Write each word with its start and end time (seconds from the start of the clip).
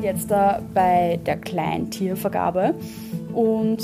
sind 0.00 0.04
jetzt 0.04 0.30
da 0.30 0.62
bei 0.72 1.20
der 1.26 1.36
Kleintiervergabe 1.36 2.74
und 3.34 3.78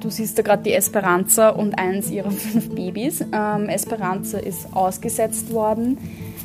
du 0.00 0.08
siehst 0.08 0.38
da 0.38 0.42
gerade 0.42 0.62
die 0.62 0.72
Esperanza 0.72 1.48
und 1.48 1.78
eins 1.78 2.10
ihrer 2.10 2.30
fünf 2.30 2.72
Babys. 2.74 3.24
Ähm, 3.32 3.68
Esperanza 3.68 4.38
ist 4.38 4.68
ausgesetzt 4.72 5.52
worden 5.52 5.98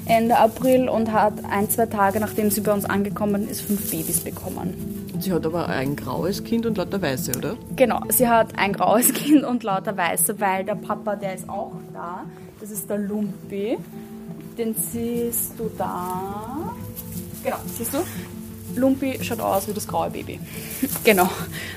Ende 0.05 0.37
April 0.37 0.89
und 0.89 1.11
hat 1.11 1.33
ein, 1.51 1.69
zwei 1.69 1.85
Tage 1.85 2.19
nachdem 2.19 2.49
sie 2.49 2.61
bei 2.61 2.73
uns 2.73 2.85
angekommen 2.85 3.47
ist, 3.47 3.61
fünf 3.61 3.91
Babys 3.91 4.21
bekommen. 4.21 4.73
Sie 5.19 5.31
hat 5.31 5.45
aber 5.45 5.67
ein 5.67 5.95
graues 5.95 6.43
Kind 6.43 6.65
und 6.65 6.77
lauter 6.77 7.01
Weiße, 7.01 7.37
oder? 7.37 7.55
Genau, 7.75 8.01
sie 8.09 8.27
hat 8.27 8.57
ein 8.57 8.73
graues 8.73 9.13
Kind 9.13 9.43
und 9.43 9.63
lauter 9.63 9.95
Weiße, 9.95 10.39
weil 10.39 10.63
der 10.63 10.75
Papa, 10.75 11.15
der 11.15 11.35
ist 11.35 11.47
auch 11.47 11.73
da. 11.93 12.23
Das 12.59 12.71
ist 12.71 12.89
der 12.89 12.97
Lumpi. 12.97 13.77
Den 14.57 14.73
siehst 14.73 15.53
du 15.59 15.69
da. 15.77 16.73
Genau, 17.43 17.57
siehst 17.77 17.93
du? 17.93 17.99
Lumpi 18.77 19.17
schaut 19.21 19.39
aus 19.39 19.67
wie 19.67 19.73
das 19.73 19.87
graue 19.87 20.09
Baby. 20.09 20.39
genau. 21.03 21.29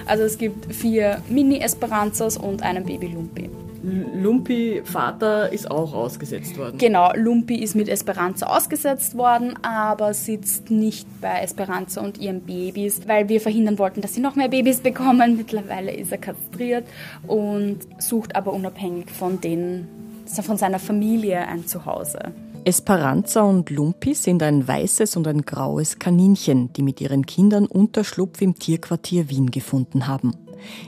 Also 0.06 0.24
es 0.24 0.38
gibt 0.38 0.72
vier 0.74 1.22
Mini-Esperanzas 1.28 2.36
und 2.36 2.62
einen 2.62 2.84
Baby-Lumpi. 2.84 3.50
Lumpi 3.82 4.82
Vater 4.84 5.50
ist 5.52 5.70
auch 5.70 5.94
ausgesetzt 5.94 6.58
worden. 6.58 6.76
Genau, 6.76 7.12
Lumpi 7.14 7.56
ist 7.56 7.74
mit 7.74 7.88
Esperanza 7.88 8.46
ausgesetzt 8.46 9.16
worden, 9.16 9.54
aber 9.62 10.12
sitzt 10.12 10.70
nicht 10.70 11.08
bei 11.22 11.40
Esperanza 11.40 12.02
und 12.02 12.18
ihren 12.18 12.42
Babys, 12.42 13.00
weil 13.06 13.30
wir 13.30 13.40
verhindern 13.40 13.78
wollten, 13.78 14.02
dass 14.02 14.14
sie 14.14 14.20
noch 14.20 14.36
mehr 14.36 14.48
Babys 14.48 14.80
bekommen. 14.80 15.36
Mittlerweile 15.38 15.92
ist 15.92 16.12
er 16.12 16.18
kastriert 16.18 16.84
und 17.26 17.78
sucht 17.98 18.36
aber 18.36 18.52
unabhängig 18.52 19.10
von 19.10 19.40
den, 19.40 19.88
von 20.26 20.58
seiner 20.58 20.78
Familie 20.78 21.38
ein 21.48 21.66
Zuhause. 21.66 22.18
Esperanza 22.64 23.42
und 23.42 23.70
Lumpi 23.70 24.14
sind 24.14 24.42
ein 24.42 24.68
weißes 24.68 25.16
und 25.16 25.26
ein 25.26 25.42
graues 25.42 25.98
Kaninchen, 25.98 26.70
die 26.74 26.82
mit 26.82 27.00
ihren 27.00 27.24
Kindern 27.24 27.64
Unterschlupf 27.64 28.42
im 28.42 28.58
Tierquartier 28.58 29.30
Wien 29.30 29.50
gefunden 29.50 30.06
haben. 30.06 30.34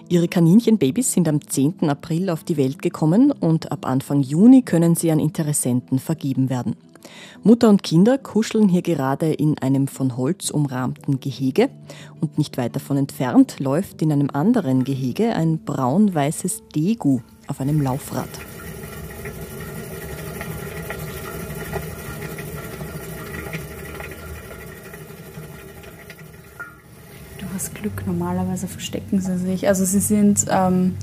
Ihre 0.08 0.28
Kaninchenbabys 0.28 1.12
sind 1.12 1.28
am 1.28 1.46
10. 1.46 1.88
April 1.88 2.28
auf 2.28 2.44
die 2.44 2.58
Welt 2.58 2.82
gekommen 2.82 3.32
und 3.32 3.72
ab 3.72 3.86
Anfang 3.86 4.22
Juni 4.22 4.62
können 4.62 4.96
sie 4.96 5.10
an 5.10 5.18
Interessenten 5.18 5.98
vergeben 5.98 6.50
werden. 6.50 6.76
Mutter 7.42 7.70
und 7.70 7.82
Kinder 7.82 8.18
kuscheln 8.18 8.68
hier 8.68 8.82
gerade 8.82 9.32
in 9.32 9.58
einem 9.58 9.88
von 9.88 10.16
Holz 10.18 10.50
umrahmten 10.50 11.20
Gehege 11.20 11.70
und 12.20 12.36
nicht 12.36 12.58
weit 12.58 12.76
davon 12.76 12.98
entfernt 12.98 13.60
läuft 13.60 14.02
in 14.02 14.12
einem 14.12 14.28
anderen 14.30 14.84
Gehege 14.84 15.34
ein 15.34 15.58
braun-weißes 15.58 16.64
Degu 16.74 17.20
auf 17.48 17.60
einem 17.60 17.80
Laufrad. 17.80 18.28
Das 27.62 27.74
Glück. 27.74 28.06
Normalerweise 28.06 28.66
verstecken 28.66 29.20
sie 29.20 29.38
sich. 29.38 29.68
Also 29.68 29.84
sie 29.84 30.00
sind 30.00 30.46
ähm, 30.50 30.96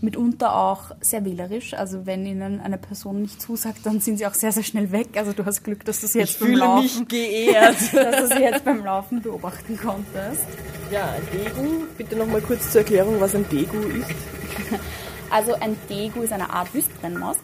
mitunter 0.00 0.54
auch 0.56 0.92
sehr 1.00 1.24
wählerisch. 1.24 1.74
Also 1.74 2.06
wenn 2.06 2.26
ihnen 2.26 2.60
eine 2.60 2.78
Person 2.78 3.22
nicht 3.22 3.40
zusagt, 3.40 3.84
dann 3.84 4.00
sind 4.00 4.18
sie 4.18 4.26
auch 4.26 4.34
sehr, 4.34 4.52
sehr 4.52 4.62
schnell 4.62 4.90
weg. 4.92 5.08
Also 5.16 5.32
du 5.32 5.44
hast 5.44 5.62
Glück, 5.62 5.84
dass 5.84 6.00
du 6.00 6.06
sie 6.06 6.18
jetzt 6.20 6.32
ich 6.32 6.38
beim 6.38 6.48
fühle 6.48 6.60
Laufen, 6.60 7.00
mich 7.00 7.08
geehrt. 7.08 7.76
dass 7.92 8.16
du 8.28 8.36
sie 8.36 8.42
jetzt 8.42 8.64
beim 8.64 8.84
Laufen 8.84 9.22
beobachten 9.22 9.78
konntest. 9.78 10.46
Ja, 10.90 11.04
ein 11.06 11.22
Degu. 11.32 11.84
Bitte 11.96 12.16
noch 12.16 12.26
mal 12.26 12.40
kurz 12.40 12.70
zur 12.70 12.80
Erklärung, 12.82 13.20
was 13.20 13.34
ein 13.34 13.48
Degu 13.48 13.78
ist. 13.78 14.10
Also 15.28 15.54
ein 15.54 15.76
Degu 15.90 16.22
ist 16.22 16.32
eine 16.32 16.50
Art 16.50 16.72
Wüstbrennmaus. 16.72 17.36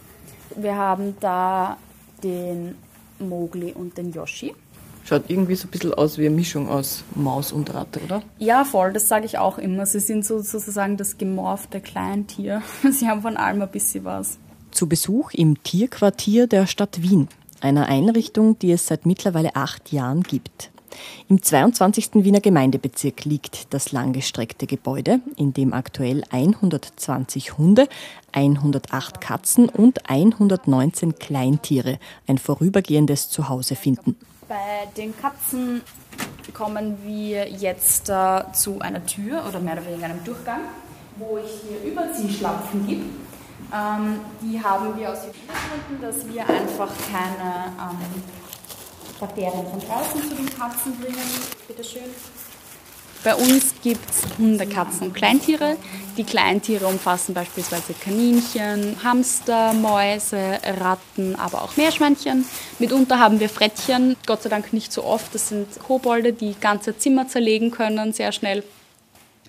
Wir 0.54 0.76
haben 0.76 1.16
da 1.18 1.78
den 2.22 2.76
Mowgli 3.18 3.72
und 3.72 3.98
den 3.98 4.12
Yoshi. 4.12 4.54
Schaut 5.04 5.24
irgendwie 5.28 5.56
so 5.56 5.66
ein 5.66 5.70
bisschen 5.70 5.94
aus 5.94 6.16
wie 6.18 6.26
eine 6.26 6.34
Mischung 6.34 6.68
aus 6.68 7.02
Maus 7.14 7.52
und 7.52 7.74
Ratte, 7.74 8.00
oder? 8.00 8.22
Ja, 8.38 8.64
voll, 8.64 8.92
das 8.92 9.08
sage 9.08 9.26
ich 9.26 9.38
auch 9.38 9.58
immer. 9.58 9.84
Sie 9.84 10.00
sind 10.00 10.24
so, 10.24 10.40
sozusagen 10.40 10.96
das 10.96 11.18
gemorfte 11.18 11.80
Kleintier. 11.80 12.62
Sie 12.90 13.08
haben 13.08 13.22
von 13.22 13.36
allem 13.36 13.62
ein 13.62 13.70
bisschen 13.70 14.04
was. 14.04 14.38
Zu 14.70 14.88
Besuch 14.88 15.32
im 15.34 15.62
Tierquartier 15.62 16.46
der 16.46 16.66
Stadt 16.66 17.02
Wien, 17.02 17.28
einer 17.60 17.86
Einrichtung, 17.86 18.58
die 18.58 18.72
es 18.72 18.86
seit 18.86 19.04
mittlerweile 19.04 19.54
acht 19.56 19.92
Jahren 19.92 20.22
gibt. 20.22 20.70
Im 21.28 21.42
22. 21.42 22.10
Wiener 22.14 22.40
Gemeindebezirk 22.40 23.24
liegt 23.24 23.72
das 23.72 23.92
langgestreckte 23.92 24.66
Gebäude, 24.66 25.20
in 25.36 25.52
dem 25.52 25.72
aktuell 25.72 26.22
120 26.30 27.58
Hunde, 27.58 27.88
108 28.32 29.20
Katzen 29.20 29.68
und 29.68 30.08
119 30.08 31.16
Kleintiere 31.16 31.98
ein 32.26 32.38
vorübergehendes 32.38 33.30
Zuhause 33.30 33.76
finden. 33.76 34.16
Bei 34.52 34.86
den 34.98 35.16
Katzen 35.16 35.80
kommen 36.52 36.98
wir 37.06 37.48
jetzt 37.48 38.10
äh, 38.10 38.42
zu 38.52 38.80
einer 38.80 39.02
Tür 39.06 39.46
oder 39.48 39.58
mehr 39.60 39.72
oder 39.72 39.86
weniger 39.86 40.04
einem 40.04 40.22
Durchgang, 40.24 40.60
wo 41.16 41.38
ich 41.38 41.62
hier 41.66 41.90
Überziehschlapfen 41.90 42.86
gibt. 42.86 43.16
Ähm, 43.72 44.20
die 44.42 44.62
haben 44.62 44.94
wir 44.98 45.10
aus 45.10 45.20
Gründen, 45.22 46.02
dass 46.02 46.28
wir 46.28 46.46
einfach 46.46 46.90
keine 47.10 47.72
ähm, 47.80 48.22
Bakterien 49.18 49.66
von 49.70 49.80
draußen 49.80 50.22
zu 50.22 50.34
den 50.34 50.50
Katzen 50.50 50.98
bringen. 50.98 51.16
Bitte 51.66 51.82
schön. 51.82 52.10
Bei 53.24 53.36
uns 53.36 53.74
gibt 53.82 54.10
es 54.10 54.24
Hunde, 54.36 54.66
Katzen 54.66 55.08
und 55.08 55.14
Kleintiere. 55.14 55.76
Die 56.16 56.24
Kleintiere 56.24 56.86
umfassen 56.86 57.34
beispielsweise 57.34 57.94
Kaninchen, 57.94 58.96
Hamster, 59.04 59.72
Mäuse, 59.74 60.58
Ratten, 60.80 61.36
aber 61.36 61.62
auch 61.62 61.76
Meerschweinchen. 61.76 62.44
Mitunter 62.80 63.20
haben 63.20 63.38
wir 63.38 63.48
Frettchen, 63.48 64.16
Gott 64.26 64.42
sei 64.42 64.48
Dank 64.48 64.72
nicht 64.72 64.92
so 64.92 65.04
oft. 65.04 65.32
Das 65.34 65.50
sind 65.50 65.68
Kobolde, 65.86 66.32
die 66.32 66.54
ganze 66.60 66.98
Zimmer 66.98 67.28
zerlegen 67.28 67.70
können, 67.70 68.12
sehr 68.12 68.32
schnell. 68.32 68.64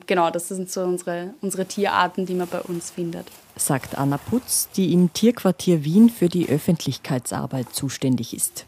Genau, 0.05 0.29
das 0.29 0.49
sind 0.49 0.69
so 0.69 0.81
unsere, 0.81 1.33
unsere 1.41 1.65
Tierarten, 1.65 2.27
die 2.27 2.35
man 2.35 2.47
bei 2.47 2.61
uns 2.61 2.91
findet. 2.91 3.25
Sagt 3.55 3.97
Anna 3.97 4.17
Putz, 4.17 4.69
die 4.75 4.93
im 4.93 5.11
Tierquartier 5.13 5.83
Wien 5.83 6.09
für 6.09 6.29
die 6.29 6.47
Öffentlichkeitsarbeit 6.47 7.73
zuständig 7.73 8.35
ist. 8.35 8.65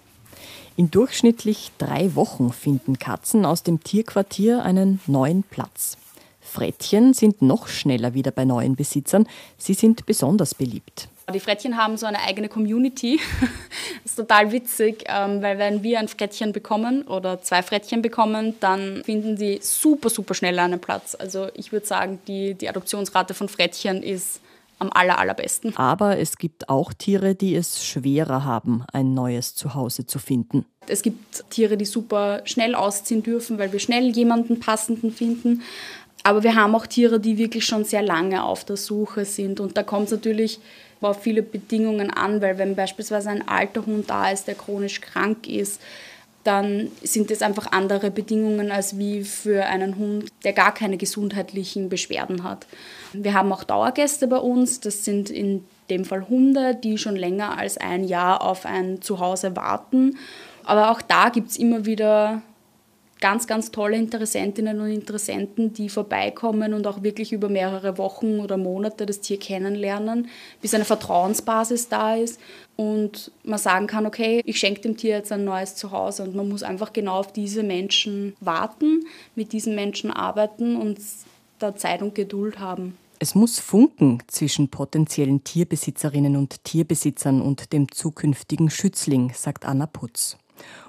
In 0.78 0.92
durchschnittlich 0.92 1.72
drei 1.78 2.16
Wochen 2.16 2.52
finden 2.52 3.00
Katzen 3.00 3.46
aus 3.46 3.64
dem 3.64 3.82
Tierquartier 3.82 4.64
einen 4.64 5.00
neuen 5.08 5.44
Platz. 5.44 5.98
Frettchen 6.42 7.14
sind 7.14 7.42
noch 7.42 7.70
schneller 7.70 8.14
wieder 8.14 8.32
bei 8.32 8.44
neuen 8.44 8.76
Besitzern. 8.76 9.26
Sie 9.58 9.74
sind 9.74 10.06
besonders 10.06 10.54
beliebt. 10.54 11.08
Die 11.34 11.40
Frettchen 11.40 11.78
haben 11.78 11.98
so 11.98 12.06
eine 12.06 12.20
eigene 12.20 12.50
Community. 12.50 13.22
das 13.42 13.50
ist 14.12 14.16
total 14.16 14.52
witzig, 14.52 15.06
ähm, 15.08 15.42
weil 15.42 15.58
wenn 15.58 15.82
wir 15.82 16.00
ein 16.00 16.10
Frettchen 16.10 16.52
bekommen 16.52 17.04
oder 17.04 17.42
zwei 17.42 17.64
Frettchen 17.64 18.02
bekommen, 18.02 18.56
dann 18.60 19.02
finden 19.06 19.38
sie 19.38 19.60
super, 19.62 20.10
super 20.10 20.34
schnell 20.34 20.60
einen 20.60 20.80
Platz. 20.80 21.16
Also 21.16 21.48
ich 21.56 21.72
würde 21.72 21.86
sagen, 21.86 22.20
die, 22.28 22.54
die 22.54 22.68
Adoptionsrate 22.70 23.34
von 23.34 23.48
Frettchen 23.48 24.04
ist 24.04 24.42
am 24.80 24.90
aller, 24.94 25.18
allerbesten. 25.20 25.76
Aber 25.78 26.18
es 26.18 26.38
gibt 26.38 26.70
auch 26.70 26.94
Tiere, 26.94 27.36
die 27.36 27.56
es 27.56 27.86
schwerer 27.86 28.44
haben, 28.44 28.84
ein 28.92 29.14
neues 29.14 29.56
Zuhause 29.56 30.06
zu 30.06 30.20
finden. 30.20 30.66
Es 30.88 31.02
gibt 31.02 31.50
Tiere, 31.50 31.78
die 31.78 31.86
super 31.86 32.42
schnell 32.46 32.76
ausziehen 32.76 33.24
dürfen, 33.24 33.58
weil 33.58 33.72
wir 33.72 33.80
schnell 33.80 34.10
jemanden 34.10 34.60
passenden 34.60 35.12
finden. 35.12 35.62
Aber 36.24 36.44
wir 36.44 36.56
haben 36.56 36.76
auch 36.76 36.88
Tiere, 36.88 37.20
die 37.20 37.38
wirklich 37.38 37.66
schon 37.66 37.86
sehr 37.86 38.02
lange 38.02 38.44
auf 38.44 38.66
der 38.66 38.78
Suche 38.78 39.26
sind. 39.26 39.60
Und 39.60 39.78
da 39.78 39.84
kommt 39.84 40.06
es 40.06 40.12
natürlich 40.12 40.60
auf 41.02 41.22
viele 41.22 41.44
Bedingungen 41.44 42.10
an, 42.10 42.42
weil 42.42 42.58
wenn 42.58 42.76
beispielsweise 42.76 43.30
ein 43.30 43.48
alter 43.48 43.86
Hund 43.86 44.10
da 44.10 44.32
ist, 44.32 44.48
der 44.48 44.56
chronisch 44.56 45.02
krank 45.02 45.48
ist, 45.48 45.80
dann 46.46 46.92
sind 47.02 47.32
es 47.32 47.42
einfach 47.42 47.72
andere 47.72 48.12
Bedingungen 48.12 48.72
als 48.72 48.98
wie 49.00 49.24
für 49.24 49.66
einen 49.66 49.98
Hund, 49.98 50.30
der 50.44 50.54
gar 50.54 50.74
keine 50.74 50.96
gesundheitlichen 50.96 51.90
Beschwerden 51.90 52.44
hat. 52.44 52.68
Wir 53.14 53.34
haben 53.34 53.52
auch 53.52 53.64
Dauergäste 53.64 54.28
bei 54.28 54.38
uns, 54.38 54.80
das 54.80 55.04
sind 55.04 55.32
in 55.32 55.66
dem 55.90 56.06
Fall 56.06 56.30
Hunde, 56.30 56.76
die 56.76 57.00
schon 57.00 57.16
länger 57.16 57.58
als 57.58 57.78
ein 57.78 58.04
Jahr 58.04 58.44
auf 58.44 58.66
ein 58.66 59.02
Zuhause 59.02 59.56
warten. 59.56 60.18
Aber 60.64 60.92
auch 60.92 61.02
da 61.02 61.30
gibt 61.30 61.50
es 61.50 61.58
immer 61.58 61.86
wieder 61.86 62.44
ganz, 63.22 63.48
ganz 63.48 63.72
tolle 63.72 63.98
Interessentinnen 63.98 64.80
und 64.80 64.92
Interessenten, 64.92 65.74
die 65.74 65.90
vorbeikommen 65.90 66.74
und 66.74 66.86
auch 66.86 67.02
wirklich 67.02 67.32
über 67.32 67.50
mehrere 67.50 67.98
Wochen 67.98 68.40
oder 68.40 68.58
Monate 68.58 69.06
das 69.06 69.22
Tier 69.22 69.40
kennenlernen, 69.40 70.28
bis 70.62 70.74
eine 70.74 70.86
Vertrauensbasis 70.86 71.88
da 71.88 72.16
ist 72.16 72.40
und 72.76 73.32
man 73.44 73.60
sagen 73.60 73.88
kann, 73.88 74.06
okay, 74.06 74.42
ich 74.46 74.60
schenke 74.60 74.82
dem 74.82 74.98
Tier 74.98 75.18
jetzt 75.18 75.32
ein 75.32 75.46
neues 75.46 75.76
Zuhause 75.76 76.24
und 76.24 76.36
man 76.36 76.50
muss 76.50 76.64
einfach 76.64 76.92
genau 76.92 77.20
auf 77.20 77.32
diese 77.32 77.64
Menschen 77.64 78.36
warten, 78.42 79.06
mit 79.36 79.54
diesen 79.54 79.76
Menschen 79.76 80.12
arbeiten 80.12 80.76
und 80.76 81.00
da 81.60 81.76
Zeit 81.76 82.02
und 82.02 82.16
Geduld 82.16 82.60
haben. 82.60 82.98
Es 83.20 83.34
muss 83.34 83.60
funken 83.60 84.22
zwischen 84.28 84.68
potenziellen 84.68 85.44
Tierbesitzerinnen 85.46 86.36
und 86.36 86.66
Tierbesitzern 86.66 87.42
und 87.42 87.72
dem 87.72 87.90
zukünftigen 87.90 88.70
Schützling, 88.70 89.32
sagt 89.34 89.64
Anna 89.66 89.86
Putz. 89.86 90.38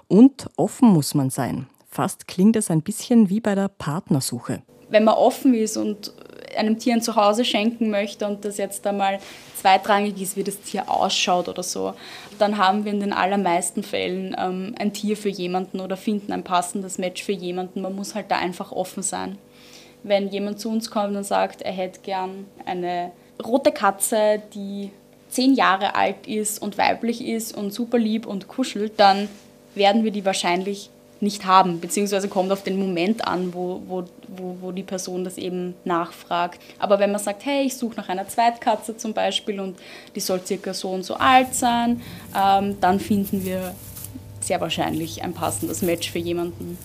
Und 0.09 0.49
offen 0.57 0.89
muss 0.89 1.15
man 1.15 1.31
sein. 1.31 1.69
Fast 1.97 2.29
klingt 2.29 2.57
es 2.57 2.71
ein 2.71 2.83
bisschen 2.83 3.31
wie 3.31 3.41
bei 3.41 3.55
der 3.55 3.69
Partnersuche. 3.69 4.61
Wenn 4.91 5.05
man 5.05 5.15
offen 5.15 5.55
ist 5.55 5.79
und 5.79 6.13
einem 6.55 6.79
Tier 6.79 6.93
ein 6.93 7.01
Zuhause 7.01 7.43
schenken 7.43 7.89
möchte 7.89 8.27
und 8.27 8.45
das 8.45 8.59
jetzt 8.59 8.87
einmal 8.87 9.19
zweitrangig 9.59 10.21
ist, 10.21 10.37
wie 10.37 10.45
das 10.45 10.61
Tier 10.61 10.91
ausschaut 10.91 11.49
oder 11.49 11.63
so, 11.63 11.95
dann 12.39 12.59
haben 12.59 12.85
wir 12.85 12.93
in 12.93 13.01
den 13.01 13.15
allermeisten 13.15 13.83
Fällen 13.83 14.37
ähm, 14.39 14.75
ein 14.79 14.93
Tier 14.93 15.17
für 15.17 15.31
jemanden 15.31 15.81
oder 15.81 15.97
finden 15.97 16.33
ein 16.33 16.45
passendes 16.45 16.99
Match 16.99 17.23
für 17.23 17.33
jemanden. 17.33 17.81
Man 17.81 17.97
muss 17.97 18.15
halt 18.15 18.31
da 18.31 18.37
einfach 18.37 18.73
offen 18.73 19.03
sein. 19.03 19.39
Wenn 20.03 20.29
jemand 20.29 20.61
zu 20.61 20.69
uns 20.69 20.91
kommt 20.91 21.17
und 21.17 21.25
sagt, 21.25 21.63
er 21.63 21.73
hätte 21.73 22.01
gern 22.03 22.45
eine 22.67 23.11
rote 23.43 23.73
Katze, 23.73 24.43
die 24.53 24.91
zehn 25.31 25.55
Jahre 25.55 25.95
alt 25.95 26.27
ist 26.27 26.61
und 26.61 26.77
weiblich 26.77 27.27
ist 27.27 27.57
und 27.57 27.73
super 27.73 27.97
lieb 27.97 28.27
und 28.27 28.49
kuschelt, 28.49 29.01
dann 29.01 29.31
werden 29.75 30.05
wir 30.05 30.11
die 30.11 30.27
wahrscheinlich 30.27 30.91
nicht 31.21 31.47
haben, 31.47 31.81
beziehungsweise 31.81 32.29
kommt 32.29 32.53
auf 32.53 32.63
den 32.63 32.79
Moment 32.79 33.27
an, 33.27 33.55
wo, 33.55 33.83
wo, 33.87 34.05
wo, 34.29 34.57
wo 34.61 34.73
die 34.73 34.83
Person 34.83 35.25
das 35.25 35.39
eben 35.39 35.75
nachfragt. 35.85 36.61
Aber 36.79 36.99
wenn 36.99 37.11
man 37.11 37.21
sagt, 37.21 37.45
hey, 37.45 37.67
ich 37.67 37.77
suche 37.77 37.97
nach 37.97 38.09
einer 38.09 38.29
Zweitkatze 38.29 38.97
zum 38.97 39.15
Beispiel 39.15 39.61
und 39.61 39.79
die 40.15 40.21
soll 40.21 40.45
circa 40.45 40.75
so 40.75 40.91
und 40.91 41.05
so 41.05 41.15
alt 41.15 41.55
sein, 41.55 42.03
ähm, 42.37 42.77
dann 42.81 43.01
finden 43.01 43.45
wir 43.45 43.75
sehr 44.41 44.61
wahrscheinlich 44.61 45.23
ein 45.23 45.33
passendes 45.33 45.83
Match 45.83 46.11
für 46.11 46.19
jemanden. 46.19 46.79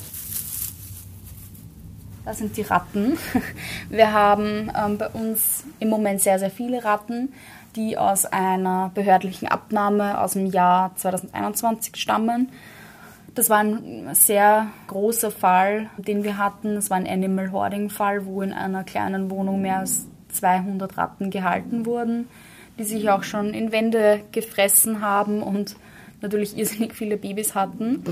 Das 2.25 2.37
sind 2.37 2.55
die 2.55 2.61
Ratten. 2.61 3.17
Wir 3.89 4.13
haben 4.13 4.71
ähm, 4.77 4.97
bei 4.97 5.09
uns 5.09 5.63
im 5.79 5.89
Moment 5.89 6.21
sehr, 6.21 6.37
sehr 6.37 6.51
viele 6.51 6.83
Ratten, 6.83 7.33
die 7.75 7.97
aus 7.97 8.25
einer 8.25 8.91
behördlichen 8.93 9.47
Abnahme 9.47 10.19
aus 10.21 10.33
dem 10.33 10.45
Jahr 10.45 10.95
2021 10.95 11.95
stammen. 11.95 12.51
Das 13.33 13.49
war 13.49 13.59
ein 13.59 14.09
sehr 14.13 14.67
großer 14.87 15.31
Fall, 15.31 15.89
den 15.97 16.23
wir 16.23 16.37
hatten. 16.37 16.75
Es 16.75 16.89
war 16.89 16.97
ein 16.97 17.07
Animal 17.07 17.51
Hoarding 17.51 17.89
Fall, 17.89 18.25
wo 18.25 18.41
in 18.41 18.51
einer 18.51 18.83
kleinen 18.83 19.29
Wohnung 19.29 19.61
mehr 19.61 19.79
als 19.79 20.07
200 20.33 20.97
Ratten 20.97 21.29
gehalten 21.29 21.85
wurden, 21.85 22.27
die 22.77 22.83
sich 22.83 23.09
auch 23.09 23.23
schon 23.23 23.53
in 23.53 23.71
Wände 23.71 24.21
gefressen 24.31 25.01
haben 25.01 25.43
und 25.43 25.75
natürlich 26.21 26.57
irrsinnig 26.57 26.93
viele 26.93 27.17
Babys 27.17 27.55
hatten. 27.55 28.03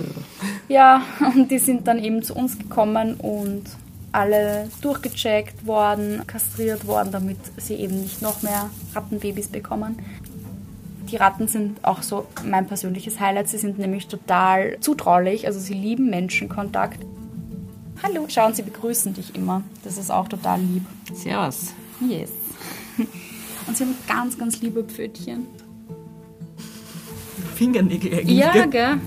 Ja, 0.68 1.02
und 1.20 1.52
die 1.52 1.60
sind 1.60 1.88
dann 1.88 2.00
eben 2.00 2.24
zu 2.24 2.36
uns 2.36 2.58
gekommen 2.58 3.16
und 3.16 3.64
alle 4.12 4.68
durchgecheckt 4.82 5.68
worden, 5.68 6.24
kastriert 6.26 6.88
worden, 6.88 7.12
damit 7.12 7.38
sie 7.58 7.76
eben 7.76 8.02
nicht 8.02 8.22
noch 8.22 8.42
mehr 8.42 8.70
Rattenbabys 8.96 9.50
bekommen. 9.50 10.00
Die 11.12 11.16
Ratten 11.16 11.48
sind 11.48 11.84
auch 11.84 12.04
so 12.04 12.28
mein 12.46 12.68
persönliches 12.68 13.20
Highlight. 13.20 13.48
Sie 13.48 13.58
sind 13.58 13.80
nämlich 13.80 14.08
total 14.08 14.78
zutraulich, 14.80 15.48
also 15.48 15.60
sie 15.60 15.74
lieben 15.74 16.10
Menschenkontakt. 16.10 17.00
Hallo, 18.04 18.26
schauen 18.30 18.54
sie 18.54 18.62
begrüßen 18.62 19.14
dich 19.14 19.36
immer. 19.36 19.64
Das 19.84 19.98
ist 19.98 20.12
auch 20.12 20.28
total 20.28 20.62
lieb. 20.62 20.84
Servus. 21.14 21.74
Yes. 22.08 22.30
Und 23.68 23.76
sie 23.76 23.84
haben 23.84 23.96
ganz, 24.08 24.38
ganz 24.38 24.62
liebe 24.62 24.84
Pfötchen. 24.84 25.48
Fingernägel 27.56 28.20
eigentlich. 28.20 28.38
Ja, 28.38 28.66
gell? 28.66 29.02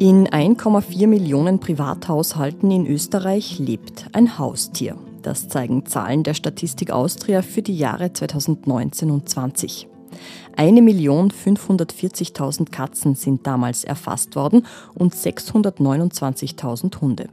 In 0.00 0.26
1,4 0.26 1.06
Millionen 1.06 1.60
Privathaushalten 1.60 2.68
in 2.70 2.86
Österreich 2.86 3.58
lebt 3.58 4.06
ein 4.14 4.38
Haustier. 4.38 4.96
Das 5.20 5.50
zeigen 5.50 5.84
Zahlen 5.84 6.22
der 6.22 6.32
Statistik 6.32 6.90
Austria 6.90 7.42
für 7.42 7.60
die 7.60 7.76
Jahre 7.76 8.10
2019 8.10 9.10
und 9.10 9.28
20. 9.28 9.88
1.540.000 10.56 12.70
Katzen 12.70 13.14
sind 13.14 13.46
damals 13.46 13.84
erfasst 13.84 14.36
worden 14.36 14.64
und 14.94 15.14
629.000 15.14 16.98
Hunde. 17.02 17.28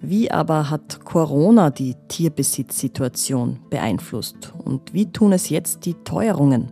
Wie 0.00 0.30
aber 0.30 0.70
hat 0.70 1.04
Corona 1.04 1.70
die 1.70 1.96
Tierbesitzsituation 2.06 3.58
beeinflusst 3.70 4.52
und 4.64 4.94
wie 4.94 5.10
tun 5.10 5.32
es 5.32 5.48
jetzt 5.48 5.84
die 5.84 5.94
Teuerungen? 5.94 6.68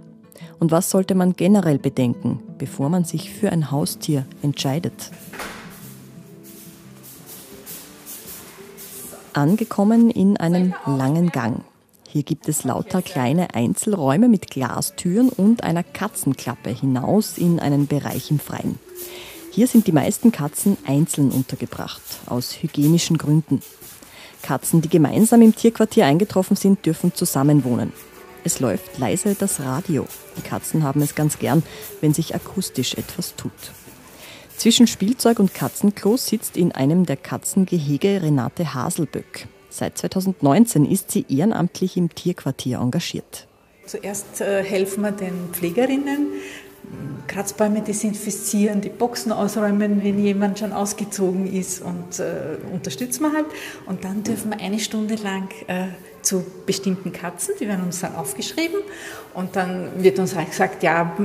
Und 0.59 0.71
was 0.71 0.91
sollte 0.91 1.15
man 1.15 1.35
generell 1.35 1.79
bedenken, 1.79 2.41
bevor 2.59 2.89
man 2.89 3.05
sich 3.05 3.31
für 3.31 3.51
ein 3.51 3.71
Haustier 3.71 4.27
entscheidet? 4.43 5.11
Angekommen 9.33 10.11
in 10.11 10.37
einem 10.37 10.75
langen 10.87 11.31
Gang. 11.31 11.65
Hier 12.09 12.23
gibt 12.23 12.49
es 12.49 12.63
lauter 12.63 13.03
kleine 13.03 13.55
Einzelräume 13.57 14.29
mit 14.29 14.49
Glastüren 14.49 15.29
und 15.29 15.65
einer 15.65 15.83
Katzenklappe 15.83 16.71
hinaus 16.71 17.39
in 17.39 17.59
einen 17.59 17.89
Bereich 17.89 18.31
im 18.31 18.39
Freien. 18.39 18.79
Hier 19.51 19.67
sind 19.67 19.89
die 19.89 19.93
meisten 19.93 20.31
Katzen 20.31 20.77
einzeln 20.87 21.33
untergebracht, 21.33 22.03
aus 22.27 22.63
hygienischen 22.63 23.19
Gründen. 23.19 23.63
Katzen, 24.43 24.81
die 24.81 24.89
gemeinsam 24.89 25.43
im 25.43 25.57
Tierquartier 25.57 26.07
eingetroffen 26.07 26.57
sind, 26.57 26.87
dürfen 26.87 27.15
zusammenwohnen. 27.15 27.93
Es 28.47 28.61
läuft 28.61 28.99
leise 28.99 29.35
das 29.35 29.61
Radio. 29.61 30.07
Die 30.37 30.43
Katzen 30.43 30.83
haben 30.83 31.01
es 31.01 31.15
ganz 31.15 31.39
gern, 31.39 31.63
wenn 32.03 32.13
sich 32.13 32.35
akustisch 32.35 32.93
etwas 32.95 33.37
tut. 33.37 33.53
Zwischen 34.59 34.87
Spielzeug 34.87 35.39
und 35.41 35.55
Katzenklo 35.55 36.19
sitzt 36.19 36.59
in 36.59 36.71
einem 36.71 37.07
der 37.07 37.17
Katzengehege 37.17 38.23
Renate 38.23 38.75
Haselböck. 38.75 39.49
Seit 39.71 39.97
2019 39.97 40.85
ist 40.85 41.11
sie 41.11 41.25
ehrenamtlich 41.29 41.97
im 41.97 42.15
Tierquartier 42.15 42.79
engagiert. 42.79 43.49
Zuerst 43.87 44.43
äh, 44.43 44.63
helfen 44.63 45.03
wir 45.03 45.13
den 45.13 45.49
Pflegerinnen, 45.53 46.29
Kratzbäume 47.27 47.81
desinfizieren, 47.81 48.83
die 48.83 48.91
Boxen 48.91 49.33
ausräumen, 49.33 50.05
wenn 50.05 50.23
jemand 50.23 50.59
schon 50.59 50.73
ausgezogen 50.73 51.53
ist 51.53 51.81
und 51.81 52.21
äh, 52.21 52.59
unterstützen 52.73 53.23
wir 53.23 53.33
halt. 53.33 53.47
Und 53.87 54.05
dann 54.05 54.23
dürfen 54.23 54.51
wir 54.51 54.61
eine 54.61 54.79
Stunde 54.79 55.15
lang 55.17 55.49
äh, 55.67 55.89
zu 56.25 56.45
bestimmten 56.67 57.13
Katzen, 57.13 57.55
die 57.61 57.69
werden 57.69 57.85
uns 57.85 58.01
dann 58.01 58.17
aufgeschrieben 58.17 58.81
und 59.35 59.57
dann 59.57 60.03
wird 60.03 60.19
uns 60.19 60.35
halt 60.35 60.51
gesagt, 60.51 60.83
ja, 60.83 61.17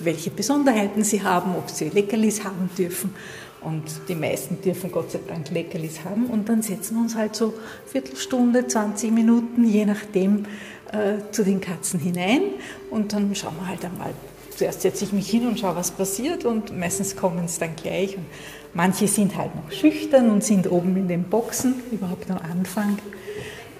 welche 0.00 0.30
Besonderheiten 0.30 1.04
sie 1.04 1.22
haben, 1.22 1.54
ob 1.56 1.70
sie 1.70 1.88
Leckerlis 1.88 2.44
haben 2.44 2.70
dürfen. 2.76 3.14
Und 3.60 3.84
die 4.08 4.16
meisten 4.16 4.60
dürfen 4.60 4.90
Gott 4.90 5.12
sei 5.12 5.20
Dank 5.26 5.50
Leckerlis 5.50 6.04
haben. 6.04 6.26
Und 6.26 6.48
dann 6.48 6.62
setzen 6.62 6.96
wir 6.96 7.02
uns 7.02 7.14
halt 7.14 7.36
so 7.36 7.54
Viertelstunde, 7.86 8.66
20 8.66 9.12
Minuten, 9.12 9.64
je 9.64 9.84
nachdem, 9.84 10.46
äh, 10.90 11.30
zu 11.30 11.44
den 11.44 11.60
Katzen 11.60 12.00
hinein. 12.00 12.42
Und 12.90 13.12
dann 13.12 13.32
schauen 13.36 13.54
wir 13.60 13.68
halt 13.68 13.84
einmal. 13.84 14.10
Zuerst 14.56 14.82
setze 14.82 15.04
ich 15.04 15.12
mich 15.12 15.30
hin 15.30 15.46
und 15.46 15.60
schaue, 15.60 15.76
was 15.76 15.92
passiert. 15.92 16.44
Und 16.44 16.76
meistens 16.76 17.14
kommen 17.14 17.44
es 17.44 17.60
dann 17.60 17.76
gleich. 17.76 18.16
Und 18.16 18.26
manche 18.74 19.06
sind 19.06 19.36
halt 19.36 19.54
noch 19.54 19.70
schüchtern 19.70 20.30
und 20.30 20.42
sind 20.42 20.70
oben 20.70 20.96
in 20.96 21.06
den 21.06 21.24
Boxen, 21.24 21.74
überhaupt 21.92 22.30
am 22.32 22.38
Anfang. 22.38 22.98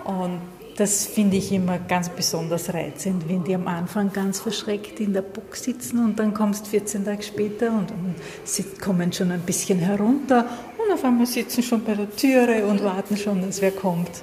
Und 0.04 0.40
das 0.76 1.06
finde 1.06 1.36
ich 1.36 1.52
immer 1.52 1.78
ganz 1.78 2.08
besonders 2.08 2.72
reizend, 2.72 3.28
wenn 3.28 3.44
die 3.44 3.54
am 3.54 3.68
Anfang 3.68 4.12
ganz 4.12 4.40
verschreckt 4.40 5.00
in 5.00 5.12
der 5.12 5.22
Box 5.22 5.64
sitzen 5.64 6.04
und 6.04 6.18
dann 6.18 6.32
kommst 6.34 6.66
14 6.68 7.04
Tage 7.04 7.22
später 7.22 7.68
und, 7.70 7.90
und 7.90 8.14
sie 8.44 8.64
kommen 8.80 9.12
schon 9.12 9.30
ein 9.30 9.42
bisschen 9.42 9.78
herunter 9.78 10.46
und 10.78 10.92
auf 10.92 11.04
einmal 11.04 11.26
sitzen 11.26 11.62
schon 11.62 11.84
bei 11.84 11.94
der 11.94 12.10
Türe 12.14 12.66
und 12.66 12.82
warten 12.82 13.16
schon, 13.16 13.42
dass 13.42 13.60
wer 13.60 13.72
kommt. 13.72 14.22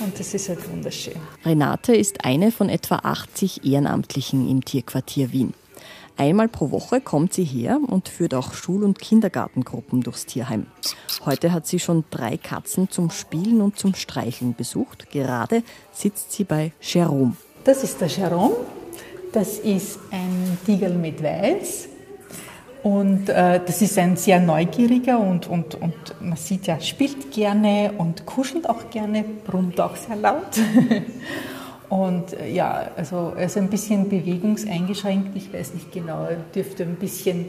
Und 0.00 0.18
das 0.18 0.32
ist 0.32 0.48
halt 0.48 0.70
wunderschön. 0.70 1.16
Renate 1.44 1.94
ist 1.94 2.24
eine 2.24 2.52
von 2.52 2.70
etwa 2.70 2.96
80 2.96 3.64
Ehrenamtlichen 3.64 4.48
im 4.48 4.64
Tierquartier 4.64 5.30
Wien. 5.32 5.52
Einmal 6.20 6.48
pro 6.48 6.70
Woche 6.70 7.00
kommt 7.00 7.32
sie 7.32 7.44
her 7.44 7.80
und 7.80 8.10
führt 8.10 8.34
auch 8.34 8.52
Schul- 8.52 8.84
und 8.84 8.98
Kindergartengruppen 8.98 10.02
durchs 10.02 10.26
Tierheim. 10.26 10.66
Heute 11.24 11.50
hat 11.50 11.66
sie 11.66 11.78
schon 11.78 12.04
drei 12.10 12.36
Katzen 12.36 12.90
zum 12.90 13.08
Spielen 13.08 13.62
und 13.62 13.78
zum 13.78 13.94
Streicheln 13.94 14.54
besucht. 14.54 15.10
Gerade 15.10 15.62
sitzt 15.94 16.32
sie 16.32 16.44
bei 16.44 16.72
Jerome. 16.82 17.36
Das 17.64 17.82
ist 17.82 18.02
der 18.02 18.08
Jerome. 18.08 18.54
Das 19.32 19.60
ist 19.60 19.98
ein 20.10 20.58
Tiger 20.66 20.90
mit 20.90 21.22
Weiß. 21.22 21.88
Und 22.82 23.30
äh, 23.30 23.58
das 23.64 23.80
ist 23.80 23.96
ein 23.96 24.18
sehr 24.18 24.40
neugieriger 24.40 25.18
und, 25.18 25.46
und, 25.46 25.76
und 25.76 26.20
man 26.20 26.36
sieht 26.36 26.66
ja, 26.66 26.78
spielt 26.80 27.32
gerne 27.32 27.92
und 27.96 28.26
kuschelt 28.26 28.68
auch 28.68 28.90
gerne, 28.90 29.24
brummt 29.46 29.80
auch 29.80 29.96
sehr 29.96 30.16
laut. 30.16 30.50
Und 31.90 32.32
äh, 32.32 32.48
ja, 32.48 32.90
also 32.96 33.32
er 33.36 33.46
ist 33.46 33.58
ein 33.58 33.68
bisschen 33.68 34.08
bewegungseingeschränkt. 34.08 35.36
Ich 35.36 35.52
weiß 35.52 35.74
nicht 35.74 35.92
genau, 35.92 36.24
er 36.24 36.36
dürfte 36.54 36.84
ein 36.84 36.94
bisschen 36.94 37.46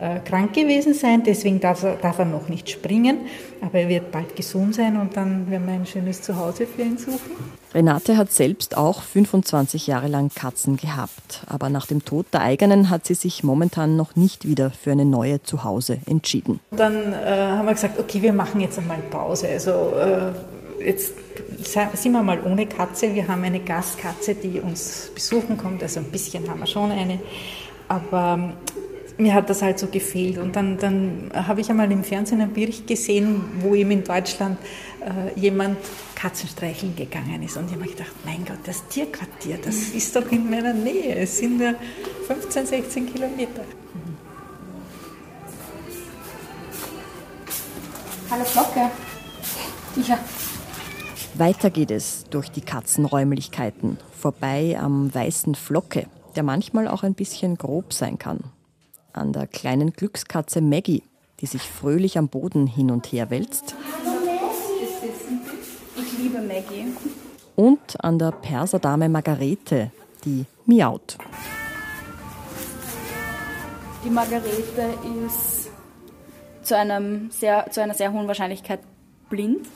äh, 0.00 0.18
krank 0.18 0.52
gewesen 0.52 0.92
sein, 0.92 1.22
deswegen 1.24 1.60
darf 1.60 1.84
er, 1.84 1.94
darf 1.94 2.18
er 2.18 2.24
noch 2.24 2.48
nicht 2.48 2.68
springen. 2.68 3.18
Aber 3.60 3.78
er 3.78 3.88
wird 3.88 4.10
bald 4.10 4.34
gesund 4.34 4.74
sein 4.74 5.00
und 5.00 5.16
dann 5.16 5.48
werden 5.48 5.66
wir 5.66 5.74
ein 5.74 5.86
schönes 5.86 6.20
Zuhause 6.22 6.66
für 6.66 6.82
ihn 6.82 6.98
suchen. 6.98 7.30
Renate 7.72 8.16
hat 8.16 8.32
selbst 8.32 8.76
auch 8.76 9.02
25 9.02 9.86
Jahre 9.86 10.08
lang 10.08 10.30
Katzen 10.34 10.76
gehabt. 10.76 11.42
Aber 11.46 11.70
nach 11.70 11.86
dem 11.86 12.04
Tod 12.04 12.26
der 12.32 12.40
eigenen 12.40 12.90
hat 12.90 13.06
sie 13.06 13.14
sich 13.14 13.42
momentan 13.44 13.96
noch 13.96 14.16
nicht 14.16 14.46
wieder 14.46 14.70
für 14.70 14.92
eine 14.92 15.04
neue 15.04 15.42
Zuhause 15.42 15.98
entschieden. 16.06 16.60
Dann 16.72 17.12
äh, 17.12 17.16
haben 17.26 17.66
wir 17.66 17.74
gesagt, 17.74 17.98
okay, 17.98 18.22
wir 18.22 18.32
machen 18.32 18.60
jetzt 18.60 18.78
einmal 18.78 18.98
Pause. 19.10 19.48
Also 19.48 19.70
äh, 19.70 20.32
jetzt 20.80 21.14
sind 21.94 22.12
wir 22.12 22.22
mal 22.22 22.40
ohne 22.44 22.66
Katze. 22.66 23.14
Wir 23.14 23.26
haben 23.28 23.42
eine 23.44 23.60
Gastkatze, 23.60 24.34
die 24.34 24.60
uns 24.60 25.10
besuchen 25.14 25.56
kommt. 25.56 25.82
Also 25.82 26.00
ein 26.00 26.10
bisschen 26.10 26.48
haben 26.48 26.60
wir 26.60 26.66
schon 26.66 26.90
eine. 26.90 27.20
Aber 27.88 28.54
mir 29.16 29.34
hat 29.34 29.50
das 29.50 29.62
halt 29.62 29.78
so 29.78 29.86
gefehlt. 29.86 30.38
Und 30.38 30.56
dann, 30.56 30.78
dann 30.78 31.30
habe 31.34 31.60
ich 31.60 31.70
einmal 31.70 31.90
im 31.90 32.04
Fernsehen 32.04 32.40
einen 32.40 32.52
Bericht 32.52 32.86
gesehen, 32.86 33.42
wo 33.60 33.74
eben 33.74 33.90
in 33.90 34.04
Deutschland 34.04 34.58
äh, 35.00 35.38
jemand 35.38 35.78
Katzenstreicheln 36.14 36.96
gegangen 36.96 37.42
ist. 37.42 37.56
Und 37.56 37.66
ich 37.66 37.72
habe 37.72 37.84
mir 37.84 37.90
gedacht, 37.90 38.12
mein 38.24 38.44
Gott, 38.44 38.58
das 38.64 38.86
Tierquartier, 38.88 39.58
das 39.62 39.74
ist 39.74 40.14
doch 40.16 40.30
in 40.30 40.48
meiner 40.50 40.72
Nähe. 40.72 41.16
Es 41.16 41.38
sind 41.38 41.58
nur 41.58 41.74
15, 42.26 42.66
16 42.66 43.12
Kilometer. 43.12 43.64
Hallo 48.30 48.44
Flocke. 48.44 48.90
Ja. 50.08 50.18
Weiter 51.36 51.70
geht 51.70 51.90
es 51.90 52.24
durch 52.30 52.50
die 52.50 52.60
Katzenräumlichkeiten, 52.60 53.98
vorbei 54.12 54.78
am 54.80 55.12
weißen 55.12 55.54
Flocke, 55.54 56.06
der 56.36 56.42
manchmal 56.42 56.88
auch 56.88 57.02
ein 57.02 57.14
bisschen 57.14 57.56
grob 57.56 57.92
sein 57.92 58.18
kann 58.18 58.40
an 59.14 59.32
der 59.32 59.46
kleinen 59.46 59.92
Glückskatze 59.92 60.60
Maggie, 60.60 61.02
die 61.40 61.46
sich 61.46 61.62
fröhlich 61.62 62.18
am 62.18 62.28
Boden 62.28 62.66
hin 62.66 62.90
und 62.90 63.06
her 63.06 63.30
wälzt. 63.30 63.74
Ich 65.96 66.18
liebe 66.18 66.40
Maggie. 66.40 66.92
Und 67.56 68.04
an 68.04 68.18
der 68.18 68.32
Perserdame 68.32 69.08
Margarete, 69.08 69.92
die 70.24 70.44
miaut. 70.66 71.16
Die 74.04 74.10
Margarete 74.10 74.94
ist 75.26 75.70
zu, 76.62 76.76
einem 76.76 77.30
sehr, 77.30 77.70
zu 77.70 77.80
einer 77.80 77.94
sehr 77.94 78.12
hohen 78.12 78.26
Wahrscheinlichkeit 78.26 78.80
blind. 79.30 79.66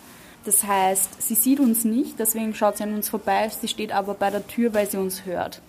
Das 0.44 0.64
heißt, 0.64 1.20
sie 1.20 1.34
sieht 1.34 1.60
uns 1.60 1.84
nicht, 1.84 2.18
deswegen 2.18 2.54
schaut 2.54 2.78
sie 2.78 2.84
an 2.84 2.94
uns 2.94 3.08
vorbei. 3.08 3.50
Sie 3.60 3.68
steht 3.68 3.92
aber 3.92 4.14
bei 4.14 4.30
der 4.30 4.46
Tür, 4.46 4.72
weil 4.72 4.88
sie 4.88 4.96
uns 4.96 5.24
hört. 5.24 5.60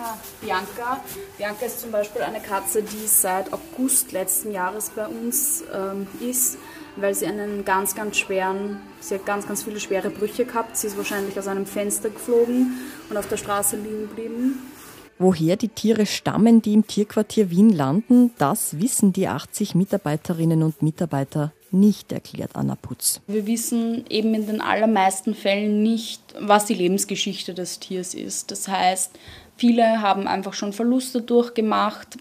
Ah, 0.00 0.16
Bianca. 0.40 1.00
Bianca 1.36 1.66
ist 1.66 1.80
zum 1.80 1.90
Beispiel 1.90 2.22
eine 2.22 2.40
Katze, 2.40 2.82
die 2.84 3.06
seit 3.06 3.52
August 3.52 4.12
letzten 4.12 4.52
Jahres 4.52 4.90
bei 4.90 5.08
uns 5.08 5.64
ähm, 5.74 6.06
ist, 6.20 6.56
weil 6.94 7.14
sie 7.14 7.26
einen 7.26 7.64
ganz, 7.64 7.96
ganz 7.96 8.16
schweren, 8.16 8.80
sie 9.00 9.16
hat 9.16 9.26
ganz, 9.26 9.48
ganz 9.48 9.64
viele 9.64 9.80
schwere 9.80 10.10
Brüche 10.10 10.44
gehabt. 10.44 10.76
Sie 10.76 10.86
ist 10.86 10.96
wahrscheinlich 10.96 11.36
aus 11.36 11.48
einem 11.48 11.66
Fenster 11.66 12.10
geflogen 12.10 12.78
und 13.10 13.16
auf 13.16 13.26
der 13.26 13.38
Straße 13.38 13.76
liegen 13.76 14.02
geblieben. 14.02 14.70
Woher 15.18 15.56
die 15.56 15.68
Tiere 15.68 16.06
stammen, 16.06 16.62
die 16.62 16.74
im 16.74 16.86
Tierquartier 16.86 17.50
Wien 17.50 17.70
landen, 17.70 18.30
das 18.38 18.78
wissen 18.78 19.12
die 19.12 19.26
80 19.26 19.74
Mitarbeiterinnen 19.74 20.62
und 20.62 20.80
Mitarbeiter 20.80 21.52
nicht, 21.70 22.12
erklärt 22.12 22.54
Anna 22.54 22.76
Putz. 22.76 23.20
Wir 23.26 23.46
wissen 23.46 24.04
eben 24.08 24.34
in 24.34 24.46
den 24.46 24.60
allermeisten 24.60 25.34
Fällen 25.34 25.82
nicht, 25.82 26.22
was 26.38 26.66
die 26.66 26.74
Lebensgeschichte 26.74 27.54
des 27.54 27.78
Tiers 27.78 28.14
ist. 28.14 28.50
Das 28.50 28.68
heißt, 28.68 29.10
Viele 29.58 30.00
haben 30.00 30.28
einfach 30.28 30.54
schon 30.54 30.72
Verluste 30.72 31.20
durchgemacht, 31.20 32.16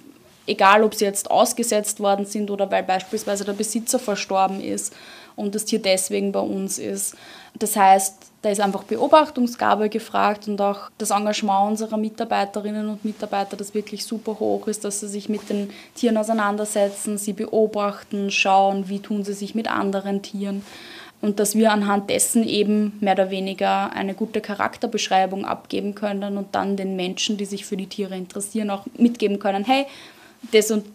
egal 0.48 0.84
ob 0.84 0.96
sie 0.96 1.06
jetzt 1.06 1.30
ausgesetzt 1.30 2.00
worden 2.00 2.26
sind 2.26 2.50
oder 2.50 2.72
weil 2.72 2.84
beispielsweise 2.84 3.46
der 3.46 3.54
Besitzer 3.54 4.00
verstorben 4.00 4.62
ist 4.62 4.94
und 5.36 5.54
das 5.54 5.66
Tier 5.66 5.80
deswegen 5.80 6.32
bei 6.32 6.40
uns 6.40 6.80
ist. 6.80 7.16
Das 7.54 7.76
heißt, 7.76 8.16
da 8.42 8.50
ist 8.50 8.62
einfach 8.62 8.84
Beobachtungsgabe 8.84 9.90
gefragt 9.90 10.48
und 10.48 10.60
auch 10.62 10.90
das 10.98 11.12
Engagement 11.12 11.72
unserer 11.72 11.98
Mitarbeiterinnen 11.98 12.90
und 12.90 13.04
Mitarbeiter, 13.06 13.58
das 13.58 13.74
wirklich 13.74 14.06
super 14.06 14.40
hoch 14.40 14.68
ist, 14.68 14.84
dass 14.84 15.00
sie 15.00 15.08
sich 15.08 15.28
mit 15.28 15.50
den 15.50 15.70
Tieren 15.96 16.18
auseinandersetzen, 16.18 17.18
sie 17.18 17.34
beobachten, 17.34 18.32
schauen, 18.32 18.90
wie 18.90 19.00
tun 19.00 19.24
sie 19.24 19.34
sich 19.34 19.54
mit 19.54 19.70
anderen 19.70 20.22
Tieren 20.22 20.64
und 21.22 21.40
dass 21.40 21.56
wir 21.56 21.72
anhand 21.72 22.10
dessen 22.10 22.48
eben 22.48 22.94
mehr 23.00 23.14
oder 23.14 23.32
weniger 23.32 23.92
eine 23.94 24.14
gute 24.14 24.40
Charakterbeschreibung 24.40 25.46
abgeben 25.46 25.96
können 25.96 26.38
und 26.38 26.54
dann 26.54 26.78
den 26.78 26.96
Menschen, 26.96 27.38
die 27.38 27.46
sich 27.46 27.66
für 27.66 27.78
die 27.78 27.88
Tiere 27.88 28.16
interessieren, 28.16 28.70
auch 28.70 28.86
mitgeben 28.98 29.40
können, 29.40 29.66
hey, 29.66 29.88
das 30.52 30.72
und 30.72 30.86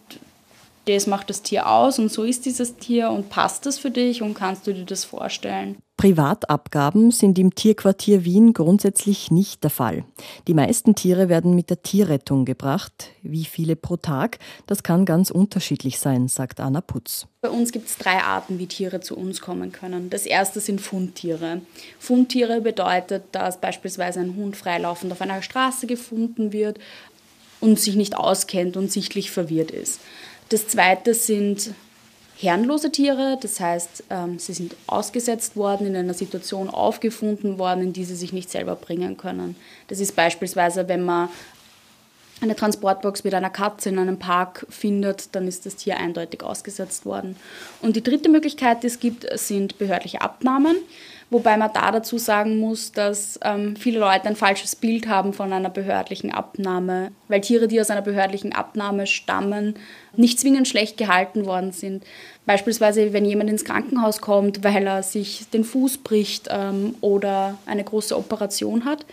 das 0.86 1.06
macht 1.06 1.30
das 1.30 1.42
Tier 1.42 1.68
aus 1.68 1.98
und 1.98 2.10
so 2.10 2.24
ist 2.24 2.44
dieses 2.44 2.76
Tier 2.76 3.10
und 3.10 3.30
passt 3.30 3.66
das 3.66 3.78
für 3.78 3.90
dich 3.90 4.20
und 4.22 4.34
kannst 4.34 4.66
du 4.66 4.74
dir 4.74 4.84
das 4.84 5.04
vorstellen. 5.04 5.76
Privatabgaben 5.96 7.12
sind 7.12 7.38
im 7.38 7.54
Tierquartier 7.54 8.24
Wien 8.24 8.54
grundsätzlich 8.54 9.30
nicht 9.30 9.62
der 9.62 9.70
Fall. 9.70 10.04
Die 10.48 10.54
meisten 10.54 10.96
Tiere 10.96 11.28
werden 11.28 11.54
mit 11.54 11.70
der 11.70 11.82
Tierrettung 11.82 12.44
gebracht. 12.44 13.10
Wie 13.22 13.44
viele 13.44 13.76
pro 13.76 13.96
Tag? 13.96 14.40
Das 14.66 14.82
kann 14.82 15.04
ganz 15.04 15.30
unterschiedlich 15.30 16.00
sein, 16.00 16.26
sagt 16.26 16.58
Anna 16.58 16.80
Putz. 16.80 17.28
Bei 17.40 17.50
uns 17.50 17.70
gibt 17.70 17.88
es 17.88 17.98
drei 17.98 18.18
Arten, 18.18 18.58
wie 18.58 18.66
Tiere 18.66 19.00
zu 19.00 19.16
uns 19.16 19.40
kommen 19.40 19.70
können. 19.70 20.10
Das 20.10 20.26
erste 20.26 20.58
sind 20.58 20.80
Fundtiere. 20.80 21.60
Fundtiere 22.00 22.60
bedeutet, 22.60 23.22
dass 23.30 23.60
beispielsweise 23.60 24.18
ein 24.20 24.34
Hund 24.34 24.56
freilaufend 24.56 25.12
auf 25.12 25.20
einer 25.20 25.42
Straße 25.42 25.86
gefunden 25.86 26.52
wird 26.52 26.80
und 27.62 27.80
sich 27.80 27.94
nicht 27.94 28.16
auskennt 28.16 28.76
und 28.76 28.92
sichtlich 28.92 29.30
verwirrt 29.30 29.70
ist. 29.70 30.00
Das 30.50 30.68
zweite 30.68 31.14
sind 31.14 31.70
herrenlose 32.36 32.90
Tiere, 32.90 33.38
das 33.40 33.60
heißt, 33.60 34.04
ähm, 34.10 34.38
sie 34.38 34.52
sind 34.52 34.74
ausgesetzt 34.86 35.56
worden, 35.56 35.86
in 35.86 35.96
einer 35.96 36.12
Situation 36.12 36.68
aufgefunden 36.68 37.58
worden, 37.58 37.82
in 37.84 37.92
die 37.92 38.04
sie 38.04 38.16
sich 38.16 38.32
nicht 38.32 38.50
selber 38.50 38.74
bringen 38.74 39.16
können. 39.16 39.56
Das 39.88 40.00
ist 40.00 40.16
beispielsweise, 40.16 40.88
wenn 40.88 41.04
man 41.04 41.28
eine 42.40 42.56
Transportbox 42.56 43.22
mit 43.22 43.34
einer 43.34 43.50
Katze 43.50 43.90
in 43.90 43.98
einem 44.00 44.18
Park 44.18 44.66
findet, 44.68 45.34
dann 45.36 45.46
ist 45.46 45.64
das 45.64 45.76
Tier 45.76 45.96
eindeutig 45.98 46.42
ausgesetzt 46.42 47.06
worden. 47.06 47.36
Und 47.80 47.94
die 47.94 48.02
dritte 48.02 48.28
Möglichkeit, 48.28 48.82
die 48.82 48.88
es 48.88 48.98
gibt, 48.98 49.26
sind 49.38 49.78
behördliche 49.78 50.20
Abnahmen. 50.20 50.76
Wobei 51.32 51.56
man 51.56 51.70
da 51.72 51.90
dazu 51.90 52.18
sagen 52.18 52.58
muss, 52.58 52.92
dass 52.92 53.40
ähm, 53.42 53.74
viele 53.74 53.98
Leute 53.98 54.26
ein 54.26 54.36
falsches 54.36 54.76
Bild 54.76 55.08
haben 55.08 55.32
von 55.32 55.50
einer 55.50 55.70
behördlichen 55.70 56.30
Abnahme, 56.30 57.12
weil 57.28 57.40
Tiere, 57.40 57.68
die 57.68 57.80
aus 57.80 57.88
einer 57.88 58.02
behördlichen 58.02 58.52
Abnahme 58.52 59.06
stammen, 59.06 59.76
nicht 60.14 60.38
zwingend 60.38 60.68
schlecht 60.68 60.98
gehalten 60.98 61.46
worden 61.46 61.72
sind. 61.72 62.04
Beispielsweise, 62.44 63.14
wenn 63.14 63.24
jemand 63.24 63.48
ins 63.48 63.64
Krankenhaus 63.64 64.20
kommt, 64.20 64.62
weil 64.62 64.86
er 64.86 65.02
sich 65.02 65.48
den 65.48 65.64
Fuß 65.64 65.98
bricht 65.98 66.48
ähm, 66.50 66.96
oder 67.00 67.56
eine 67.64 67.82
große 67.82 68.14
Operation 68.14 68.84
hat 68.84 69.06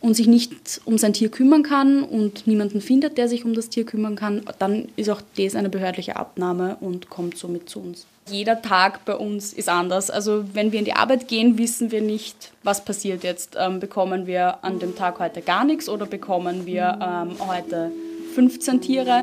und 0.00 0.14
sich 0.14 0.28
nicht 0.28 0.80
um 0.84 0.96
sein 0.96 1.12
Tier 1.12 1.28
kümmern 1.28 1.64
kann 1.64 2.04
und 2.04 2.46
niemanden 2.46 2.82
findet, 2.82 3.18
der 3.18 3.28
sich 3.28 3.44
um 3.44 3.52
das 3.52 3.68
Tier 3.68 3.84
kümmern 3.84 4.14
kann, 4.14 4.42
dann 4.60 4.86
ist 4.94 5.10
auch 5.10 5.22
das 5.36 5.56
eine 5.56 5.70
behördliche 5.70 6.14
Abnahme 6.14 6.76
und 6.78 7.10
kommt 7.10 7.36
somit 7.36 7.68
zu 7.68 7.80
uns. 7.80 8.06
Jeder 8.26 8.62
Tag 8.62 9.04
bei 9.04 9.14
uns 9.16 9.52
ist 9.52 9.68
anders. 9.68 10.10
Also 10.10 10.44
wenn 10.54 10.72
wir 10.72 10.78
in 10.78 10.84
die 10.84 10.94
Arbeit 10.94 11.28
gehen, 11.28 11.58
wissen 11.58 11.90
wir 11.90 12.00
nicht, 12.00 12.52
was 12.62 12.84
passiert 12.84 13.22
jetzt. 13.22 13.56
Ähm, 13.58 13.80
bekommen 13.80 14.26
wir 14.26 14.64
an 14.64 14.78
dem 14.78 14.96
Tag 14.96 15.18
heute 15.18 15.42
gar 15.42 15.64
nichts 15.64 15.88
oder 15.88 16.06
bekommen 16.06 16.64
wir 16.64 16.98
ähm, 17.02 17.36
heute 17.46 17.90
15 18.34 18.80
Tiere. 18.80 19.20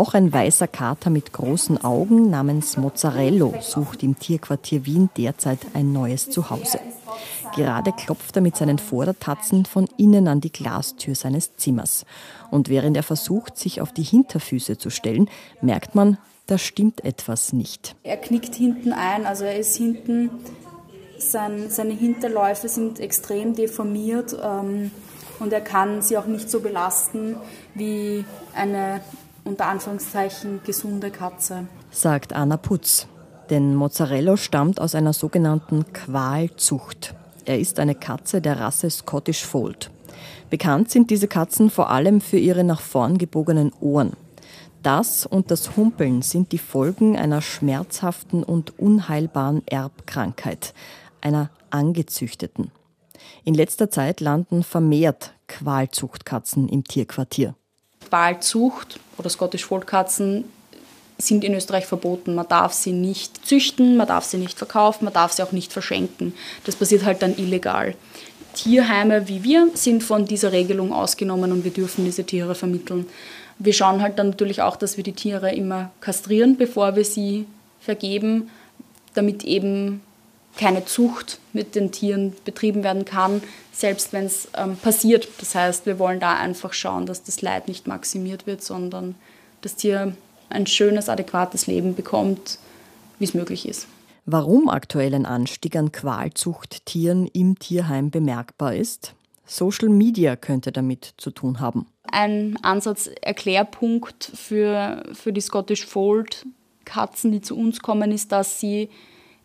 Auch 0.00 0.14
ein 0.14 0.32
weißer 0.32 0.66
Kater 0.66 1.10
mit 1.10 1.34
großen 1.34 1.84
Augen 1.84 2.30
namens 2.30 2.78
Mozzarello 2.78 3.56
sucht 3.60 4.02
im 4.02 4.18
Tierquartier 4.18 4.86
Wien 4.86 5.10
derzeit 5.14 5.58
ein 5.74 5.92
neues 5.92 6.30
Zuhause. 6.30 6.80
Gerade 7.54 7.92
klopft 7.92 8.34
er 8.34 8.40
mit 8.40 8.56
seinen 8.56 8.78
Vordertatzen 8.78 9.66
von 9.66 9.86
innen 9.98 10.26
an 10.26 10.40
die 10.40 10.52
Glastür 10.52 11.14
seines 11.14 11.54
Zimmers. 11.56 12.06
Und 12.50 12.70
während 12.70 12.96
er 12.96 13.02
versucht, 13.02 13.58
sich 13.58 13.82
auf 13.82 13.92
die 13.92 14.02
Hinterfüße 14.02 14.78
zu 14.78 14.88
stellen, 14.88 15.28
merkt 15.60 15.94
man, 15.94 16.16
da 16.46 16.56
stimmt 16.56 17.04
etwas 17.04 17.52
nicht. 17.52 17.94
Er 18.02 18.16
knickt 18.16 18.54
hinten 18.54 18.94
ein, 18.94 19.26
also 19.26 19.44
er 19.44 19.58
ist 19.58 19.76
hinten 19.76 20.30
Sein, 21.18 21.68
seine 21.68 21.92
Hinterläufe 21.92 22.70
sind 22.70 23.00
extrem 23.00 23.54
deformiert 23.54 24.34
ähm, 24.42 24.92
und 25.40 25.52
er 25.52 25.60
kann 25.60 26.00
sie 26.00 26.16
auch 26.16 26.24
nicht 26.24 26.48
so 26.48 26.60
belasten 26.60 27.36
wie 27.74 28.24
eine 28.54 29.02
unter 29.44 29.66
Anführungszeichen 29.66 30.60
gesunde 30.64 31.10
Katze. 31.10 31.66
Sagt 31.90 32.32
Anna 32.32 32.56
Putz. 32.56 33.06
Denn 33.50 33.74
Mozzarella 33.74 34.36
stammt 34.36 34.80
aus 34.80 34.94
einer 34.94 35.12
sogenannten 35.12 35.92
Qualzucht. 35.92 37.14
Er 37.44 37.58
ist 37.58 37.80
eine 37.80 37.94
Katze 37.96 38.40
der 38.40 38.60
Rasse 38.60 38.88
Scottish 38.90 39.44
Fold. 39.44 39.90
Bekannt 40.50 40.90
sind 40.90 41.10
diese 41.10 41.28
Katzen 41.28 41.70
vor 41.70 41.90
allem 41.90 42.20
für 42.20 42.38
ihre 42.38 42.64
nach 42.64 42.80
vorn 42.80 43.18
gebogenen 43.18 43.72
Ohren. 43.80 44.12
Das 44.82 45.26
und 45.26 45.50
das 45.50 45.76
Humpeln 45.76 46.22
sind 46.22 46.52
die 46.52 46.58
Folgen 46.58 47.16
einer 47.16 47.42
schmerzhaften 47.42 48.42
und 48.42 48.78
unheilbaren 48.78 49.62
Erbkrankheit, 49.66 50.72
einer 51.20 51.50
angezüchteten. 51.70 52.70
In 53.44 53.54
letzter 53.54 53.90
Zeit 53.90 54.20
landen 54.20 54.62
vermehrt 54.62 55.34
Qualzuchtkatzen 55.48 56.68
im 56.68 56.84
Tierquartier. 56.84 57.54
Qualzucht 58.10 58.98
oder 59.16 59.30
Scottish 59.30 59.64
Fold 59.64 59.86
Katzen 59.86 60.44
sind 61.16 61.44
in 61.44 61.54
Österreich 61.54 61.86
verboten. 61.86 62.34
Man 62.34 62.48
darf 62.48 62.72
sie 62.72 62.92
nicht 62.92 63.46
züchten, 63.46 63.96
man 63.96 64.08
darf 64.08 64.24
sie 64.24 64.38
nicht 64.38 64.58
verkaufen, 64.58 65.04
man 65.04 65.14
darf 65.14 65.32
sie 65.32 65.42
auch 65.42 65.52
nicht 65.52 65.72
verschenken. 65.72 66.34
Das 66.64 66.76
passiert 66.76 67.04
halt 67.04 67.22
dann 67.22 67.36
illegal. 67.36 67.94
Tierheime 68.54 69.28
wie 69.28 69.44
wir 69.44 69.68
sind 69.74 70.02
von 70.02 70.24
dieser 70.24 70.50
Regelung 70.50 70.92
ausgenommen 70.92 71.52
und 71.52 71.62
wir 71.62 71.70
dürfen 71.70 72.04
diese 72.04 72.24
Tiere 72.24 72.54
vermitteln. 72.56 73.06
Wir 73.58 73.72
schauen 73.72 74.02
halt 74.02 74.18
dann 74.18 74.30
natürlich 74.30 74.60
auch, 74.62 74.76
dass 74.76 74.96
wir 74.96 75.04
die 75.04 75.12
Tiere 75.12 75.54
immer 75.54 75.90
kastrieren, 76.00 76.56
bevor 76.56 76.96
wir 76.96 77.04
sie 77.04 77.46
vergeben, 77.80 78.50
damit 79.14 79.44
eben 79.44 80.00
keine 80.60 80.84
Zucht 80.84 81.38
mit 81.54 81.74
den 81.74 81.90
Tieren 81.90 82.34
betrieben 82.44 82.84
werden 82.84 83.06
kann, 83.06 83.42
selbst 83.72 84.12
wenn 84.12 84.26
es 84.26 84.48
ähm, 84.54 84.76
passiert. 84.76 85.26
Das 85.38 85.54
heißt, 85.54 85.86
wir 85.86 85.98
wollen 85.98 86.20
da 86.20 86.36
einfach 86.36 86.74
schauen, 86.74 87.06
dass 87.06 87.22
das 87.22 87.40
Leid 87.40 87.66
nicht 87.66 87.86
maximiert 87.86 88.46
wird, 88.46 88.62
sondern 88.62 89.14
das 89.62 89.76
Tier 89.76 90.14
ein 90.50 90.66
schönes, 90.66 91.08
adäquates 91.08 91.66
Leben 91.66 91.94
bekommt, 91.94 92.58
wie 93.18 93.24
es 93.24 93.32
möglich 93.32 93.66
ist. 93.66 93.86
Warum 94.26 94.68
aktuell 94.68 95.14
ein 95.14 95.24
Anstieg 95.24 95.76
an 95.76 95.92
Qualzuchttieren 95.92 97.26
im 97.26 97.58
Tierheim 97.58 98.10
bemerkbar 98.10 98.74
ist? 98.74 99.14
Social 99.46 99.88
Media 99.88 100.36
könnte 100.36 100.72
damit 100.72 101.14
zu 101.16 101.30
tun 101.30 101.60
haben. 101.60 101.86
Ein 102.12 102.58
Ansatz-Erklärpunkt 102.62 104.30
für, 104.34 105.04
für 105.14 105.32
die 105.32 105.40
Scottish 105.40 105.86
Fold 105.86 106.46
Katzen, 106.84 107.32
die 107.32 107.40
zu 107.40 107.56
uns 107.56 107.80
kommen, 107.80 108.12
ist, 108.12 108.30
dass 108.32 108.60
sie 108.60 108.90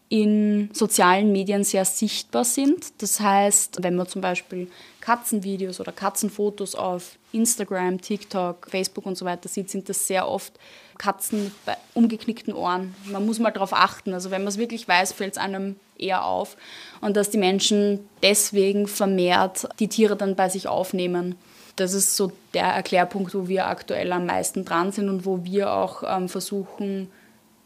in 0.10 0.70
sozialen 0.72 1.32
Medien 1.32 1.64
sehr 1.64 1.86
sichtbar 1.86 2.46
sind. 2.46 3.02
Das 3.02 3.20
heißt, 3.20 3.80
wenn 3.82 3.96
man 3.96 4.08
zum 4.08 4.22
Beispiel 4.22 4.70
Katzenvideos 5.02 5.80
oder 5.80 5.92
Katzenfotos 5.92 6.76
auf 6.76 7.18
Instagram, 7.32 8.00
TikTok, 8.00 8.68
Facebook 8.70 9.06
und 9.06 9.18
so 9.18 9.26
weiter 9.26 9.50
sieht, 9.50 9.70
sind 9.70 9.90
das 9.90 10.08
sehr 10.08 10.28
oft 10.28 10.54
Katzen 10.98 11.52
mit 11.66 11.76
umgeknickten 11.94 12.54
Ohren. 12.54 12.96
Man 13.06 13.26
muss 13.26 13.40
mal 13.40 13.52
darauf 13.52 13.74
achten. 13.74 14.14
Also 14.14 14.32
wenn 14.32 14.42
man 14.42 14.50
es 14.50 14.58
wirklich 14.58 14.88
weiß, 14.88 15.12
fällt 15.12 15.34
es 15.34 15.38
einem 15.38 15.76
eher 15.98 16.26
auf. 16.26 16.56
Und 17.02 17.18
dass 17.18 17.30
die 17.30 17.38
Menschen 17.38 18.08
deswegen 18.22 18.88
vermehrt 18.88 19.68
die 19.80 19.88
Tiere 19.88 20.16
dann 20.16 20.36
bei 20.36 20.50
sich 20.50 20.68
aufnehmen. 20.68 21.36
Das 21.76 21.94
ist 21.94 22.16
so 22.16 22.32
der 22.54 22.68
Erklärpunkt, 22.68 23.34
wo 23.36 23.48
wir 23.48 23.68
aktuell 23.68 24.12
am 24.14 24.28
meisten 24.28 24.64
dran 24.64 24.92
sind 24.92 25.10
und 25.10 25.26
wo 25.26 25.44
wir 25.44 25.74
auch 25.74 26.04
ähm, 26.08 26.30
versuchen, 26.30 27.10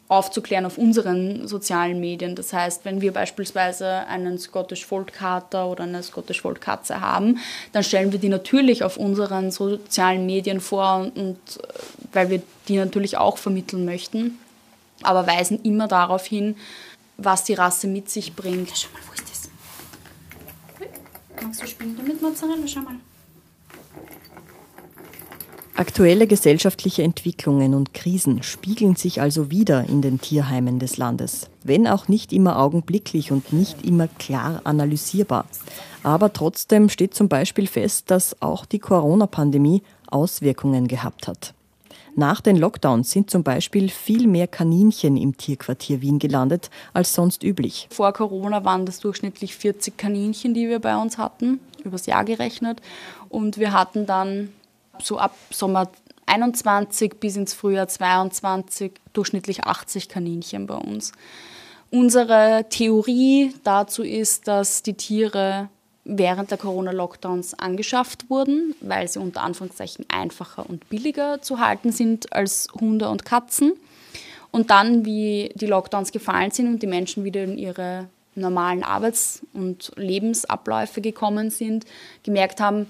aufzuklären 0.09 0.65
auf 0.65 0.77
unseren 0.79 1.47
sozialen 1.47 1.99
Medien. 1.99 2.35
Das 2.35 2.51
heißt, 2.51 2.83
wenn 2.83 2.99
wir 2.99 3.13
beispielsweise 3.13 4.07
einen 4.07 4.39
Scottish 4.39 4.85
Fold 4.85 5.13
Kater 5.13 5.67
oder 5.67 5.83
eine 5.83 6.01
Scottish 6.01 6.41
Fold 6.41 6.59
Katze 6.59 6.99
haben, 6.99 7.37
dann 7.73 7.83
stellen 7.83 8.11
wir 8.11 8.19
die 8.19 8.27
natürlich 8.27 8.83
auf 8.83 8.97
unseren 8.97 9.51
sozialen 9.51 10.25
Medien 10.25 10.59
vor 10.59 11.11
und, 11.15 11.37
äh, 11.37 11.67
weil 12.11 12.29
wir 12.31 12.41
die 12.67 12.77
natürlich 12.77 13.17
auch 13.17 13.37
vermitteln 13.37 13.85
möchten, 13.85 14.39
aber 15.03 15.27
weisen 15.27 15.61
immer 15.61 15.87
darauf 15.87 16.25
hin, 16.25 16.57
was 17.17 17.43
die 17.43 17.53
Rasse 17.53 17.87
mit 17.87 18.09
sich 18.09 18.35
bringt. 18.35 18.71
Schau 18.75 18.89
mal, 18.91 19.01
wo 19.07 19.13
ist 19.13 19.29
das? 19.29 19.49
Magst 21.43 21.61
du 21.61 21.67
spielen 21.67 21.95
damit, 21.95 22.19
Mozzarella? 22.19 22.67
Schau 22.67 22.81
mal. 22.81 22.95
Aktuelle 25.79 26.27
gesellschaftliche 26.27 27.03
Entwicklungen 27.03 27.73
und 27.73 27.93
Krisen 27.93 28.43
spiegeln 28.43 28.97
sich 28.97 29.21
also 29.21 29.49
wieder 29.49 29.85
in 29.87 30.01
den 30.01 30.19
Tierheimen 30.19 30.77
des 30.77 30.97
Landes, 30.97 31.49
wenn 31.63 31.87
auch 31.87 32.09
nicht 32.09 32.33
immer 32.33 32.59
augenblicklich 32.59 33.31
und 33.31 33.53
nicht 33.53 33.85
immer 33.85 34.09
klar 34.09 34.59
analysierbar. 34.65 35.45
Aber 36.03 36.33
trotzdem 36.33 36.89
steht 36.89 37.13
zum 37.13 37.29
Beispiel 37.29 37.65
fest, 37.65 38.11
dass 38.11 38.41
auch 38.41 38.65
die 38.65 38.79
Corona-Pandemie 38.79 39.81
Auswirkungen 40.07 40.89
gehabt 40.89 41.29
hat. 41.29 41.53
Nach 42.13 42.41
den 42.41 42.57
Lockdowns 42.57 43.11
sind 43.11 43.29
zum 43.29 43.43
Beispiel 43.43 43.87
viel 43.87 44.27
mehr 44.27 44.47
Kaninchen 44.47 45.15
im 45.15 45.37
Tierquartier 45.37 46.01
Wien 46.01 46.19
gelandet 46.19 46.69
als 46.91 47.13
sonst 47.13 47.41
üblich. 47.41 47.87
Vor 47.89 48.11
Corona 48.11 48.65
waren 48.65 48.85
das 48.85 48.99
durchschnittlich 48.99 49.55
40 49.55 49.95
Kaninchen, 49.95 50.53
die 50.53 50.67
wir 50.67 50.79
bei 50.79 50.97
uns 50.97 51.17
hatten, 51.17 51.61
übers 51.85 52.05
Jahr 52.05 52.25
gerechnet. 52.25 52.81
Und 53.29 53.57
wir 53.57 53.71
hatten 53.71 54.05
dann 54.05 54.49
so 55.01 55.17
ab 55.17 55.35
Sommer 55.49 55.89
21 56.25 57.19
bis 57.19 57.35
ins 57.35 57.53
Frühjahr 57.53 57.87
22 57.87 58.91
durchschnittlich 59.13 59.65
80 59.65 60.09
Kaninchen 60.09 60.67
bei 60.67 60.75
uns. 60.75 61.11
Unsere 61.91 62.65
Theorie 62.69 63.53
dazu 63.63 64.03
ist, 64.03 64.47
dass 64.47 64.83
die 64.83 64.93
Tiere 64.93 65.69
während 66.05 66.51
der 66.51 66.57
Corona-Lockdowns 66.57 67.55
angeschafft 67.55 68.29
wurden, 68.29 68.75
weil 68.81 69.07
sie 69.07 69.19
unter 69.19 69.41
Anführungszeichen 69.41 70.05
einfacher 70.07 70.69
und 70.69 70.87
billiger 70.89 71.41
zu 71.41 71.59
halten 71.59 71.91
sind 71.91 72.31
als 72.33 72.67
Hunde 72.79 73.09
und 73.09 73.25
Katzen. 73.25 73.73
Und 74.51 74.69
dann, 74.71 75.05
wie 75.05 75.51
die 75.55 75.67
Lockdowns 75.67 76.11
gefallen 76.11 76.51
sind 76.51 76.67
und 76.67 76.81
die 76.81 76.87
Menschen 76.87 77.23
wieder 77.23 77.43
in 77.43 77.57
ihre 77.57 78.07
normalen 78.35 78.83
Arbeits- 78.83 79.41
und 79.53 79.91
Lebensabläufe 79.95 81.01
gekommen 81.01 81.51
sind, 81.51 81.85
gemerkt 82.23 82.59
haben, 82.59 82.87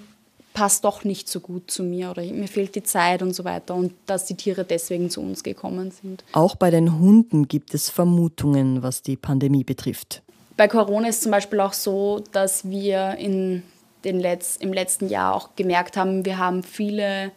passt 0.52 0.84
doch 0.84 1.04
nicht 1.04 1.28
so 1.28 1.40
gut 1.40 1.70
zu 1.70 1.82
mir 1.82 2.10
oder 2.10 2.22
mir 2.22 2.48
fehlt 2.48 2.74
die 2.74 2.82
Zeit 2.82 3.22
und 3.22 3.34
so 3.34 3.44
weiter 3.44 3.74
und 3.74 3.92
dass 4.06 4.26
die 4.26 4.34
Tiere 4.34 4.64
deswegen 4.64 5.10
zu 5.10 5.20
uns 5.20 5.42
gekommen 5.42 5.90
sind. 5.90 6.24
Auch 6.32 6.56
bei 6.56 6.70
den 6.70 6.98
Hunden 6.98 7.48
gibt 7.48 7.74
es 7.74 7.88
Vermutungen, 7.88 8.82
was 8.82 9.02
die 9.02 9.16
Pandemie 9.16 9.64
betrifft. 9.64 10.22
Bei 10.56 10.68
Corona 10.68 11.08
ist 11.08 11.22
zum 11.22 11.30
Beispiel 11.30 11.60
auch 11.60 11.72
so, 11.72 12.22
dass 12.32 12.68
wir 12.68 13.16
in 13.16 13.62
den 14.04 14.20
Letz-, 14.20 14.60
im 14.60 14.72
letzten 14.72 15.08
Jahr 15.08 15.34
auch 15.34 15.50
gemerkt 15.56 15.96
haben, 15.96 16.24
wir 16.24 16.38
haben 16.38 16.62
viele 16.62 17.32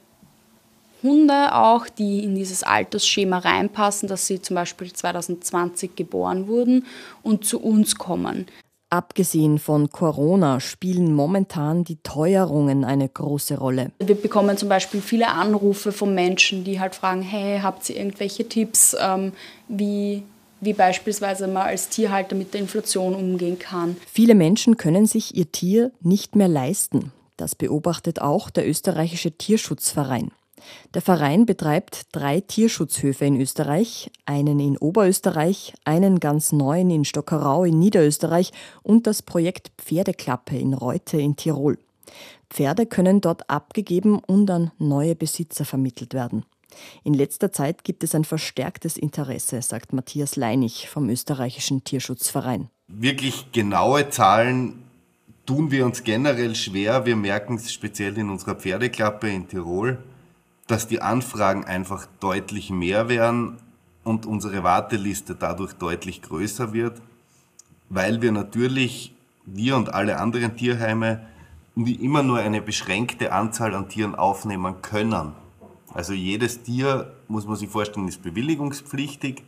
Hunde 1.04 1.54
auch, 1.54 1.88
die 1.88 2.24
in 2.24 2.34
dieses 2.34 2.64
Altersschema 2.64 3.40
reinpassen, 3.40 4.08
dass 4.08 4.26
sie 4.26 4.42
zum 4.42 4.56
Beispiel 4.56 4.92
2020 4.92 5.96
geboren 5.96 6.48
wurden 6.48 6.86
und 7.22 7.46
zu 7.46 7.62
uns 7.62 7.98
kommen. 7.98 8.48
Abgesehen 8.94 9.58
von 9.58 9.90
Corona 9.90 10.60
spielen 10.60 11.16
momentan 11.16 11.84
die 11.84 11.96
Teuerungen 12.04 12.86
eine 12.86 13.10
große 13.10 13.58
Rolle. 13.58 13.92
Wir 13.98 14.14
bekommen 14.14 14.56
zum 14.56 14.70
Beispiel 14.70 15.02
viele 15.02 15.30
Anrufe 15.30 15.92
von 15.92 16.14
Menschen, 16.14 16.64
die 16.64 16.80
halt 16.80 16.94
fragen, 16.94 17.24
hey, 17.24 17.60
habt 17.64 17.90
ihr 17.90 17.98
irgendwelche 17.98 18.48
Tipps, 18.48 18.96
ähm, 19.02 19.32
wie, 19.68 20.22
wie 20.62 20.74
beispielsweise 20.74 21.48
man 21.48 21.64
als 21.64 21.90
Tierhalter 21.90 22.36
mit 22.36 22.54
der 22.54 22.62
Inflation 22.62 23.16
umgehen 23.16 23.58
kann? 23.58 23.98
Viele 24.06 24.36
Menschen 24.36 24.78
können 24.78 25.08
sich 25.08 25.36
ihr 25.36 25.52
Tier 25.52 25.92
nicht 26.02 26.36
mehr 26.36 26.48
leisten. 26.48 27.12
Das 27.36 27.56
beobachtet 27.56 28.22
auch 28.22 28.52
der 28.52 28.70
österreichische 28.70 29.32
Tierschutzverein. 29.32 30.30
Der 30.94 31.02
Verein 31.02 31.46
betreibt 31.46 32.08
drei 32.12 32.40
Tierschutzhöfe 32.40 33.26
in 33.26 33.40
Österreich, 33.40 34.12
einen 34.26 34.60
in 34.60 34.78
Oberösterreich, 34.78 35.74
einen 35.86 36.20
ganz 36.20 36.52
neuen 36.52 36.90
in 36.90 37.06
Stockerau 37.06 37.64
in 37.64 37.80
Niederösterreich 37.80 38.52
und 38.84 39.08
das 39.08 39.22
Projekt 39.22 39.72
Pferdeklappe 39.78 40.58
in 40.58 40.74
Reute 40.74 41.18
in 41.18 41.36
Tirol. 41.36 41.80
Pferde 42.50 42.86
können 42.86 43.22
dort 43.22 43.50
abgegeben 43.50 44.20
und 44.20 44.50
an 44.52 44.72
neue 44.78 45.16
Besitzer 45.16 45.66
vermittelt 45.66 46.14
werden. 46.14 46.46
In 47.04 47.14
letzter 47.14 47.52
Zeit 47.52 47.84
gibt 47.84 48.04
es 48.04 48.16
ein 48.16 48.24
verstärktes 48.24 48.98
Interesse, 48.98 49.62
sagt 49.62 49.94
Matthias 49.94 50.36
Leinig 50.36 50.90
vom 50.90 51.10
österreichischen 51.10 51.84
Tierschutzverein. 51.84 52.70
Wirklich 52.88 53.52
genaue 53.52 54.10
Zahlen 54.10 54.84
tun 55.46 55.72
wir 55.72 55.86
uns 55.86 56.04
generell 56.04 56.56
schwer. 56.56 57.06
Wir 57.06 57.16
merken 57.16 57.56
es 57.56 57.72
speziell 57.72 58.18
in 58.18 58.30
unserer 58.30 58.56
Pferdeklappe 58.56 59.30
in 59.30 59.48
Tirol 59.48 60.04
dass 60.74 60.88
die 60.88 61.04
Anfragen 61.04 61.66
einfach 61.66 62.08
deutlich 62.20 62.72
mehr 62.72 63.08
werden 63.08 63.58
und 64.04 64.26
unsere 64.26 64.64
Warteliste 64.64 65.36
dadurch 65.36 65.74
deutlich 65.74 66.24
größer 66.24 66.74
wird, 66.74 67.00
weil 67.90 68.24
wir 68.24 68.32
natürlich, 68.32 69.14
wir 69.46 69.76
und 69.76 69.94
alle 69.94 70.18
anderen 70.18 70.58
Tierheime, 70.58 71.28
immer 71.76 72.24
nur 72.24 72.40
eine 72.40 72.60
beschränkte 72.60 73.34
Anzahl 73.34 73.76
an 73.76 73.88
Tieren 73.88 74.16
aufnehmen 74.16 74.82
können. 74.82 75.34
Also 75.94 76.14
jedes 76.14 76.64
Tier, 76.64 77.14
muss 77.28 77.46
man 77.46 77.56
sich 77.56 77.70
vorstellen, 77.70 78.08
ist 78.08 78.24
bewilligungspflichtig 78.24 79.44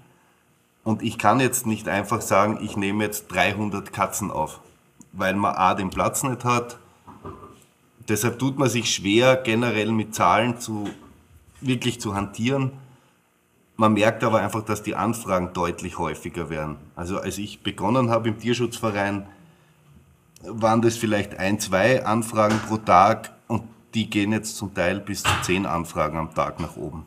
Und 0.84 1.02
ich 1.02 1.18
kann 1.18 1.40
jetzt 1.40 1.66
nicht 1.66 1.88
einfach 1.88 2.22
sagen, 2.22 2.60
ich 2.62 2.78
nehme 2.78 3.04
jetzt 3.04 3.30
300 3.30 3.92
Katzen 3.92 4.30
auf, 4.30 4.62
weil 5.12 5.34
man 5.34 5.56
A 5.56 5.74
den 5.74 5.90
Platz 5.90 6.22
nicht 6.22 6.46
hat. 6.46 6.78
Deshalb 8.08 8.38
tut 8.38 8.60
man 8.60 8.70
sich 8.70 8.94
schwer, 8.94 9.38
generell 9.38 9.92
mit 9.92 10.14
Zahlen 10.14 10.60
zu, 10.60 10.88
wirklich 11.66 12.00
zu 12.00 12.16
hantieren. 12.16 12.72
Man 13.78 13.94
merkt 13.94 14.24
aber 14.24 14.40
einfach, 14.40 14.64
dass 14.64 14.84
die 14.84 14.96
Anfragen 14.96 15.54
deutlich 15.54 15.98
häufiger 15.98 16.50
werden. 16.50 16.78
Also 16.96 17.20
als 17.20 17.38
ich 17.38 17.62
begonnen 17.62 18.10
habe 18.10 18.30
im 18.30 18.40
Tierschutzverein, 18.40 19.26
waren 20.44 20.82
das 20.82 20.98
vielleicht 20.98 21.38
ein, 21.38 21.60
zwei 21.60 22.06
Anfragen 22.06 22.60
pro 22.68 22.78
Tag 22.78 23.32
und 23.48 23.64
die 23.94 24.10
gehen 24.10 24.32
jetzt 24.32 24.58
zum 24.58 24.74
Teil 24.74 25.00
bis 25.00 25.24
zu 25.24 25.32
zehn 25.42 25.66
Anfragen 25.66 26.18
am 26.18 26.34
Tag 26.34 26.60
nach 26.60 26.78
oben. 26.78 27.06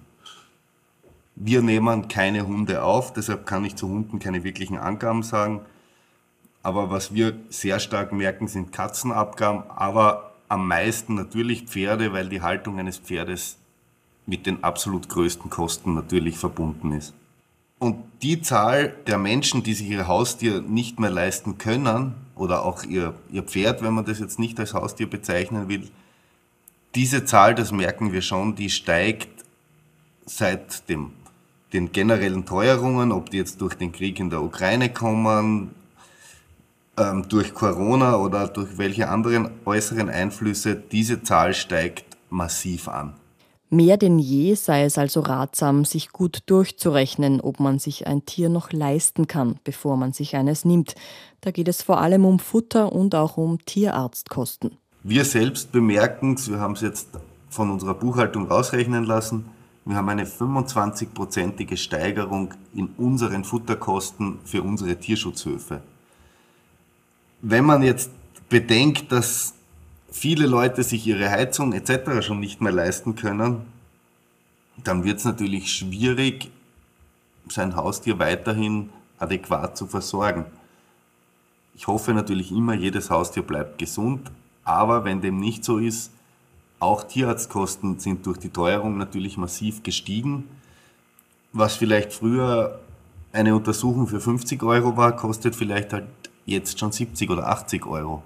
Wir 1.36 1.62
nehmen 1.62 2.08
keine 2.08 2.46
Hunde 2.46 2.82
auf, 2.82 3.12
deshalb 3.12 3.46
kann 3.46 3.64
ich 3.64 3.76
zu 3.76 3.88
Hunden 3.88 4.18
keine 4.18 4.42
wirklichen 4.42 4.76
Angaben 4.76 5.22
sagen. 5.22 5.60
Aber 6.62 6.90
was 6.90 7.14
wir 7.14 7.38
sehr 7.48 7.78
stark 7.78 8.12
merken, 8.12 8.48
sind 8.48 8.72
Katzenabgaben, 8.72 9.70
aber 9.70 10.32
am 10.48 10.66
meisten 10.66 11.14
natürlich 11.14 11.66
Pferde, 11.66 12.12
weil 12.12 12.28
die 12.28 12.42
Haltung 12.42 12.78
eines 12.78 12.98
Pferdes 12.98 13.58
mit 14.28 14.46
den 14.46 14.62
absolut 14.62 15.08
größten 15.08 15.50
Kosten 15.50 15.94
natürlich 15.94 16.36
verbunden 16.38 16.92
ist. 16.92 17.14
Und 17.78 17.96
die 18.22 18.42
Zahl 18.42 18.94
der 19.06 19.18
Menschen, 19.18 19.62
die 19.62 19.74
sich 19.74 19.88
ihr 19.88 20.06
Haustier 20.06 20.60
nicht 20.60 21.00
mehr 21.00 21.10
leisten 21.10 21.58
können, 21.58 22.14
oder 22.36 22.64
auch 22.64 22.84
ihr, 22.84 23.14
ihr 23.32 23.42
Pferd, 23.42 23.82
wenn 23.82 23.94
man 23.94 24.04
das 24.04 24.20
jetzt 24.20 24.38
nicht 24.38 24.60
als 24.60 24.74
Haustier 24.74 25.10
bezeichnen 25.10 25.68
will, 25.68 25.88
diese 26.94 27.24
Zahl, 27.24 27.54
das 27.54 27.72
merken 27.72 28.12
wir 28.12 28.22
schon, 28.22 28.54
die 28.54 28.70
steigt 28.70 29.44
seit 30.24 30.88
dem 30.88 31.12
den 31.72 31.92
generellen 31.92 32.46
Teuerungen, 32.46 33.12
ob 33.12 33.30
die 33.30 33.36
jetzt 33.36 33.60
durch 33.60 33.74
den 33.74 33.92
Krieg 33.92 34.18
in 34.18 34.30
der 34.30 34.42
Ukraine 34.42 34.90
kommen, 34.90 35.74
ähm, 36.96 37.28
durch 37.28 37.52
Corona 37.52 38.16
oder 38.16 38.48
durch 38.48 38.78
welche 38.78 39.08
anderen 39.08 39.50
äußeren 39.66 40.08
Einflüsse, 40.08 40.76
diese 40.76 41.22
Zahl 41.22 41.52
steigt 41.52 42.16
massiv 42.30 42.88
an. 42.88 43.14
Mehr 43.70 43.98
denn 43.98 44.18
je 44.18 44.54
sei 44.54 44.84
es 44.84 44.96
also 44.96 45.20
ratsam, 45.20 45.84
sich 45.84 46.10
gut 46.10 46.42
durchzurechnen, 46.46 47.40
ob 47.40 47.60
man 47.60 47.78
sich 47.78 48.06
ein 48.06 48.24
Tier 48.24 48.48
noch 48.48 48.72
leisten 48.72 49.26
kann, 49.26 49.58
bevor 49.62 49.96
man 49.96 50.12
sich 50.12 50.36
eines 50.36 50.64
nimmt. 50.64 50.94
Da 51.42 51.50
geht 51.50 51.68
es 51.68 51.82
vor 51.82 52.00
allem 52.00 52.24
um 52.24 52.38
Futter 52.38 52.92
und 52.92 53.14
auch 53.14 53.36
um 53.36 53.58
Tierarztkosten. 53.64 54.78
Wir 55.02 55.24
selbst 55.24 55.70
bemerken 55.70 56.34
es, 56.34 56.50
wir 56.50 56.60
haben 56.60 56.72
es 56.72 56.80
jetzt 56.80 57.08
von 57.50 57.70
unserer 57.70 57.94
Buchhaltung 57.94 58.50
ausrechnen 58.50 59.04
lassen, 59.04 59.44
wir 59.84 59.96
haben 59.96 60.08
eine 60.10 60.26
25-prozentige 60.26 61.78
Steigerung 61.78 62.52
in 62.74 62.88
unseren 62.98 63.42
Futterkosten 63.42 64.38
für 64.44 64.62
unsere 64.62 64.96
Tierschutzhöfe. 64.96 65.80
Wenn 67.40 67.64
man 67.64 67.82
jetzt 67.82 68.10
bedenkt, 68.50 69.10
dass 69.12 69.54
viele 70.10 70.46
Leute 70.46 70.82
sich 70.82 71.06
ihre 71.06 71.30
Heizung 71.30 71.72
etc. 71.72 72.24
schon 72.24 72.40
nicht 72.40 72.60
mehr 72.60 72.72
leisten 72.72 73.14
können, 73.14 73.62
dann 74.84 75.04
wird 75.04 75.18
es 75.18 75.24
natürlich 75.24 75.72
schwierig, 75.72 76.50
sein 77.48 77.76
Haustier 77.76 78.18
weiterhin 78.18 78.90
adäquat 79.18 79.76
zu 79.76 79.86
versorgen. 79.86 80.44
Ich 81.74 81.86
hoffe 81.86 82.12
natürlich 82.12 82.52
immer, 82.52 82.74
jedes 82.74 83.10
Haustier 83.10 83.42
bleibt 83.42 83.78
gesund, 83.78 84.30
aber 84.64 85.04
wenn 85.04 85.20
dem 85.20 85.38
nicht 85.38 85.64
so 85.64 85.78
ist, 85.78 86.12
auch 86.80 87.04
Tierarztkosten 87.04 87.98
sind 87.98 88.26
durch 88.26 88.38
die 88.38 88.50
Teuerung 88.50 88.98
natürlich 88.98 89.36
massiv 89.36 89.82
gestiegen. 89.82 90.44
Was 91.52 91.76
vielleicht 91.76 92.12
früher 92.12 92.78
eine 93.32 93.56
Untersuchung 93.56 94.06
für 94.06 94.20
50 94.20 94.62
Euro 94.62 94.96
war, 94.96 95.16
kostet 95.16 95.56
vielleicht 95.56 95.92
halt 95.92 96.06
jetzt 96.46 96.78
schon 96.78 96.92
70 96.92 97.30
oder 97.30 97.48
80 97.48 97.86
Euro. 97.86 98.22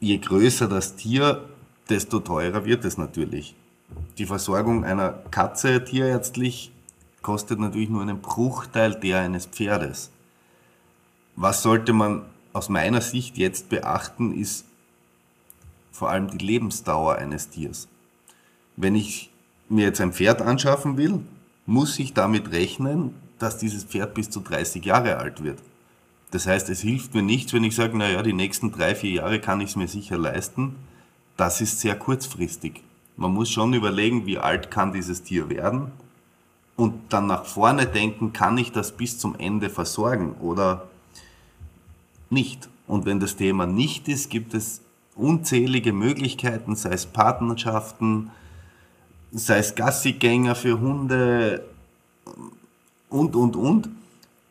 Je 0.00 0.18
größer 0.18 0.68
das 0.68 0.94
Tier, 0.94 1.48
desto 1.88 2.20
teurer 2.20 2.64
wird 2.64 2.84
es 2.84 2.98
natürlich. 2.98 3.56
Die 4.18 4.26
Versorgung 4.26 4.84
einer 4.84 5.12
Katze 5.30 5.84
tierärztlich 5.84 6.70
kostet 7.22 7.58
natürlich 7.58 7.88
nur 7.88 8.02
einen 8.02 8.20
Bruchteil 8.20 8.94
der 8.94 9.20
eines 9.20 9.46
Pferdes. 9.46 10.10
Was 11.34 11.62
sollte 11.62 11.92
man 11.92 12.22
aus 12.52 12.68
meiner 12.68 13.00
Sicht 13.00 13.38
jetzt 13.38 13.68
beachten, 13.68 14.32
ist 14.32 14.66
vor 15.90 16.10
allem 16.10 16.30
die 16.30 16.44
Lebensdauer 16.44 17.16
eines 17.16 17.50
Tiers. 17.50 17.88
Wenn 18.76 18.94
ich 18.94 19.30
mir 19.68 19.86
jetzt 19.86 20.00
ein 20.00 20.12
Pferd 20.12 20.42
anschaffen 20.42 20.96
will, 20.96 21.20
muss 21.66 21.98
ich 21.98 22.14
damit 22.14 22.52
rechnen, 22.52 23.14
dass 23.38 23.58
dieses 23.58 23.84
Pferd 23.84 24.14
bis 24.14 24.30
zu 24.30 24.40
30 24.40 24.84
Jahre 24.84 25.18
alt 25.18 25.42
wird. 25.42 25.58
Das 26.30 26.46
heißt, 26.46 26.68
es 26.68 26.80
hilft 26.80 27.14
mir 27.14 27.22
nichts, 27.22 27.52
wenn 27.52 27.64
ich 27.64 27.74
sage, 27.74 27.96
naja, 27.96 28.22
die 28.22 28.34
nächsten 28.34 28.70
drei, 28.70 28.94
vier 28.94 29.10
Jahre 29.10 29.40
kann 29.40 29.60
ich 29.60 29.70
es 29.70 29.76
mir 29.76 29.88
sicher 29.88 30.18
leisten. 30.18 30.76
Das 31.36 31.60
ist 31.60 31.80
sehr 31.80 31.96
kurzfristig. 31.96 32.82
Man 33.16 33.32
muss 33.32 33.50
schon 33.50 33.72
überlegen, 33.72 34.26
wie 34.26 34.38
alt 34.38 34.70
kann 34.70 34.92
dieses 34.92 35.22
Tier 35.22 35.48
werden 35.48 35.90
und 36.76 37.12
dann 37.12 37.26
nach 37.26 37.44
vorne 37.44 37.86
denken, 37.86 38.32
kann 38.32 38.56
ich 38.58 38.70
das 38.70 38.92
bis 38.92 39.18
zum 39.18 39.34
Ende 39.36 39.70
versorgen 39.70 40.34
oder 40.40 40.88
nicht. 42.30 42.68
Und 42.86 43.06
wenn 43.06 43.18
das 43.18 43.36
Thema 43.36 43.66
nicht 43.66 44.06
ist, 44.08 44.30
gibt 44.30 44.54
es 44.54 44.82
unzählige 45.16 45.92
Möglichkeiten, 45.92 46.76
sei 46.76 46.90
es 46.90 47.06
Partnerschaften, 47.06 48.30
sei 49.32 49.58
es 49.58 49.74
Gassigänger 49.74 50.54
für 50.54 50.78
Hunde 50.80 51.64
und, 53.10 53.34
und, 53.34 53.56
und, 53.56 53.88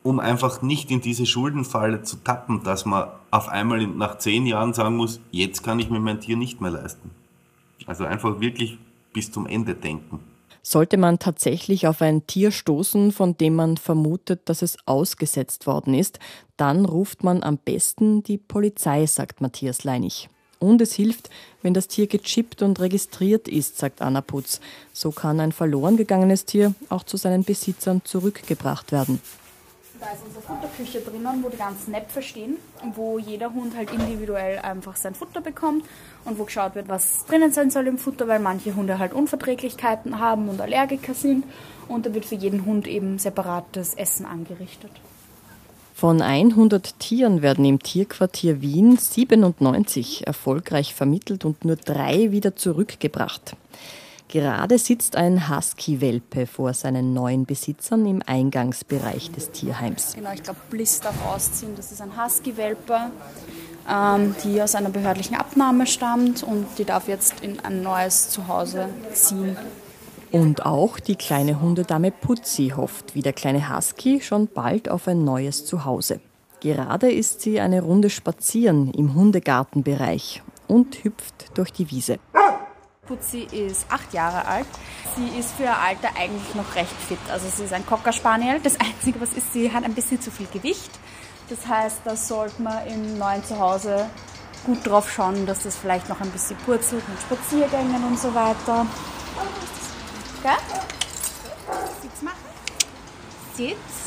um 0.07 0.21
einfach 0.21 0.61
nicht 0.61 0.89
in 0.89 1.01
diese 1.01 1.25
Schuldenfalle 1.25 2.01
zu 2.01 2.15
tappen, 2.23 2.63
dass 2.63 2.85
man 2.85 3.09
auf 3.29 3.49
einmal 3.49 3.85
nach 3.85 4.17
zehn 4.19 4.45
Jahren 4.45 4.73
sagen 4.73 4.95
muss, 4.95 5.19
jetzt 5.31 5.63
kann 5.63 5.79
ich 5.79 5.89
mir 5.89 5.99
mein 5.99 6.21
Tier 6.21 6.37
nicht 6.37 6.61
mehr 6.61 6.71
leisten. 6.71 7.11
Also 7.85 8.05
einfach 8.05 8.39
wirklich 8.39 8.77
bis 9.11 9.33
zum 9.33 9.45
Ende 9.47 9.75
denken. 9.75 10.21
Sollte 10.63 10.97
man 10.97 11.19
tatsächlich 11.19 11.87
auf 11.87 12.01
ein 12.01 12.25
Tier 12.25 12.51
stoßen, 12.51 13.11
von 13.11 13.37
dem 13.37 13.55
man 13.55 13.75
vermutet, 13.75 14.41
dass 14.45 14.61
es 14.61 14.77
ausgesetzt 14.85 15.67
worden 15.67 15.93
ist, 15.93 16.19
dann 16.55 16.85
ruft 16.85 17.25
man 17.25 17.43
am 17.43 17.57
besten 17.57 18.23
die 18.23 18.37
Polizei, 18.37 19.05
sagt 19.07 19.41
Matthias 19.41 19.83
Leinig. 19.83 20.29
Und 20.59 20.81
es 20.81 20.93
hilft, 20.93 21.29
wenn 21.61 21.73
das 21.73 21.89
Tier 21.89 22.07
gechippt 22.07 22.61
und 22.61 22.79
registriert 22.79 23.49
ist, 23.49 23.77
sagt 23.77 24.01
Anna 24.01 24.21
Putz. 24.21 24.61
So 24.93 25.11
kann 25.11 25.41
ein 25.41 25.51
verloren 25.51 25.97
gegangenes 25.97 26.45
Tier 26.45 26.73
auch 26.87 27.03
zu 27.03 27.17
seinen 27.17 27.43
Besitzern 27.43 28.01
zurückgebracht 28.05 28.93
werden. 28.93 29.21
Da 29.99 30.11
ist 30.11 30.23
unsere 30.23 30.43
Futterküche 30.43 30.99
drinnen, 30.99 31.43
wo 31.43 31.49
die 31.49 31.57
ganzen 31.57 31.91
Näpfe 31.91 32.21
stehen, 32.21 32.57
wo 32.93 33.17
jeder 33.17 33.51
Hund 33.51 33.75
halt 33.75 33.91
individuell 33.91 34.59
einfach 34.59 34.95
sein 34.95 35.15
Futter 35.15 35.41
bekommt 35.41 35.85
und 36.23 36.37
wo 36.37 36.43
geschaut 36.43 36.75
wird, 36.75 36.87
was 36.87 37.25
drinnen 37.25 37.51
sein 37.51 37.71
soll 37.71 37.87
im 37.87 37.97
Futter, 37.97 38.27
weil 38.27 38.39
manche 38.39 38.75
Hunde 38.75 38.99
halt 38.99 39.13
Unverträglichkeiten 39.13 40.19
haben 40.19 40.49
und 40.49 40.61
Allergiker 40.61 41.15
sind. 41.15 41.45
Und 41.87 42.05
da 42.05 42.13
wird 42.13 42.25
für 42.25 42.35
jeden 42.35 42.65
Hund 42.65 42.85
eben 42.87 43.17
separates 43.17 43.95
Essen 43.95 44.27
angerichtet. 44.27 44.91
Von 45.95 46.21
100 46.21 46.99
Tieren 46.99 47.41
werden 47.41 47.65
im 47.65 47.81
Tierquartier 47.81 48.61
Wien 48.61 48.97
97 48.97 50.27
erfolgreich 50.27 50.93
vermittelt 50.93 51.43
und 51.43 51.65
nur 51.65 51.75
drei 51.75 52.31
wieder 52.31 52.55
zurückgebracht. 52.55 53.55
Gerade 54.29 54.77
sitzt 54.77 55.15
ein 55.15 55.49
Husky-Welpe 55.49 56.47
vor 56.47 56.73
seinen 56.73 57.13
neuen 57.13 57.45
Besitzern 57.45 58.05
im 58.05 58.21
Eingangsbereich 58.25 59.31
des 59.31 59.51
Tierheims. 59.51 60.15
Genau, 60.15 60.31
ich 60.33 60.43
glaube, 60.43 60.59
Bliss 60.69 60.99
darf 60.99 61.15
ausziehen. 61.25 61.75
Das 61.77 61.93
ist 61.93 62.01
ein 62.01 62.11
Husky-Welpe, 62.21 63.11
ähm, 63.89 64.35
die 64.43 64.61
aus 64.61 64.75
einer 64.75 64.89
behördlichen 64.89 65.37
Abnahme 65.37 65.87
stammt 65.87 66.43
und 66.43 66.65
die 66.77 66.83
darf 66.83 67.07
jetzt 67.07 67.39
in 67.41 67.61
ein 67.61 67.81
neues 67.81 68.29
Zuhause 68.29 68.89
ziehen. 69.13 69.55
Und 70.33 70.65
auch 70.65 70.99
die 70.99 71.15
kleine 71.15 71.61
Hundedame 71.61 72.11
Putzi 72.11 72.73
hofft, 72.75 73.15
wie 73.15 73.21
der 73.21 73.31
kleine 73.31 73.73
Husky, 73.73 74.19
schon 74.19 74.47
bald 74.47 74.89
auf 74.89 75.07
ein 75.07 75.23
neues 75.23 75.65
Zuhause. 75.65 76.19
Gerade 76.59 77.09
ist 77.09 77.39
sie 77.39 77.61
eine 77.61 77.81
Runde 77.81 78.09
spazieren 78.09 78.91
im 78.91 79.13
Hundegartenbereich 79.13 80.43
und 80.67 81.01
hüpft 81.05 81.57
durch 81.57 81.71
die 81.71 81.89
Wiese. 81.91 82.19
Putzi 83.07 83.47
ist 83.51 83.85
acht 83.89 84.13
Jahre 84.13 84.45
alt. 84.45 84.67
Sie 85.15 85.39
ist 85.39 85.51
für 85.53 85.63
ihr 85.63 85.77
Alter 85.77 86.09
eigentlich 86.17 86.53
noch 86.55 86.75
recht 86.75 86.95
fit. 87.07 87.17
Also 87.31 87.47
sie 87.49 87.63
ist 87.63 87.73
ein 87.73 87.85
Cocker 87.85 88.13
Spaniel. 88.13 88.59
Das 88.59 88.79
Einzige, 88.79 89.21
was 89.21 89.33
ist, 89.33 89.53
sie 89.53 89.71
hat 89.71 89.83
ein 89.83 89.93
bisschen 89.93 90.21
zu 90.21 90.29
viel 90.29 90.47
Gewicht. 90.47 90.91
Das 91.49 91.65
heißt, 91.65 92.01
da 92.03 92.15
sollte 92.15 92.61
man 92.61 92.85
im 92.87 93.17
neuen 93.17 93.43
Zuhause 93.43 94.09
gut 94.65 94.85
drauf 94.85 95.09
schauen, 95.09 95.45
dass 95.45 95.63
das 95.63 95.77
vielleicht 95.77 96.09
noch 96.09 96.19
ein 96.19 96.29
bisschen 96.31 96.57
purzelt 96.57 97.07
mit 97.07 97.19
Spaziergängen 97.21 98.03
und 98.03 98.19
so 98.19 98.33
weiter. 98.35 98.85
Gell? 100.43 100.51
Sitz 102.01 102.21
machen. 102.21 102.35
Sitz. 103.55 104.06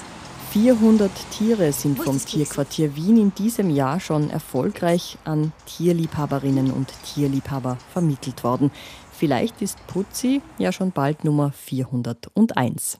400 0.52 1.12
Tiere 1.30 1.72
sind 1.72 1.96
vom 1.96 2.18
Tierquartier 2.18 2.96
Wien 2.96 3.16
in 3.16 3.32
diesem 3.32 3.70
Jahr 3.70 4.00
schon 4.00 4.30
erfolgreich 4.30 5.16
an 5.24 5.52
Tierliebhaberinnen 5.66 6.72
und 6.72 6.92
Tierliebhaber 7.04 7.78
vermittelt 7.92 8.42
worden. 8.42 8.72
Vielleicht 9.12 9.62
ist 9.62 9.78
Putzi 9.86 10.42
ja 10.58 10.72
schon 10.72 10.90
bald 10.90 11.22
Nummer 11.22 11.52
401. 11.52 12.98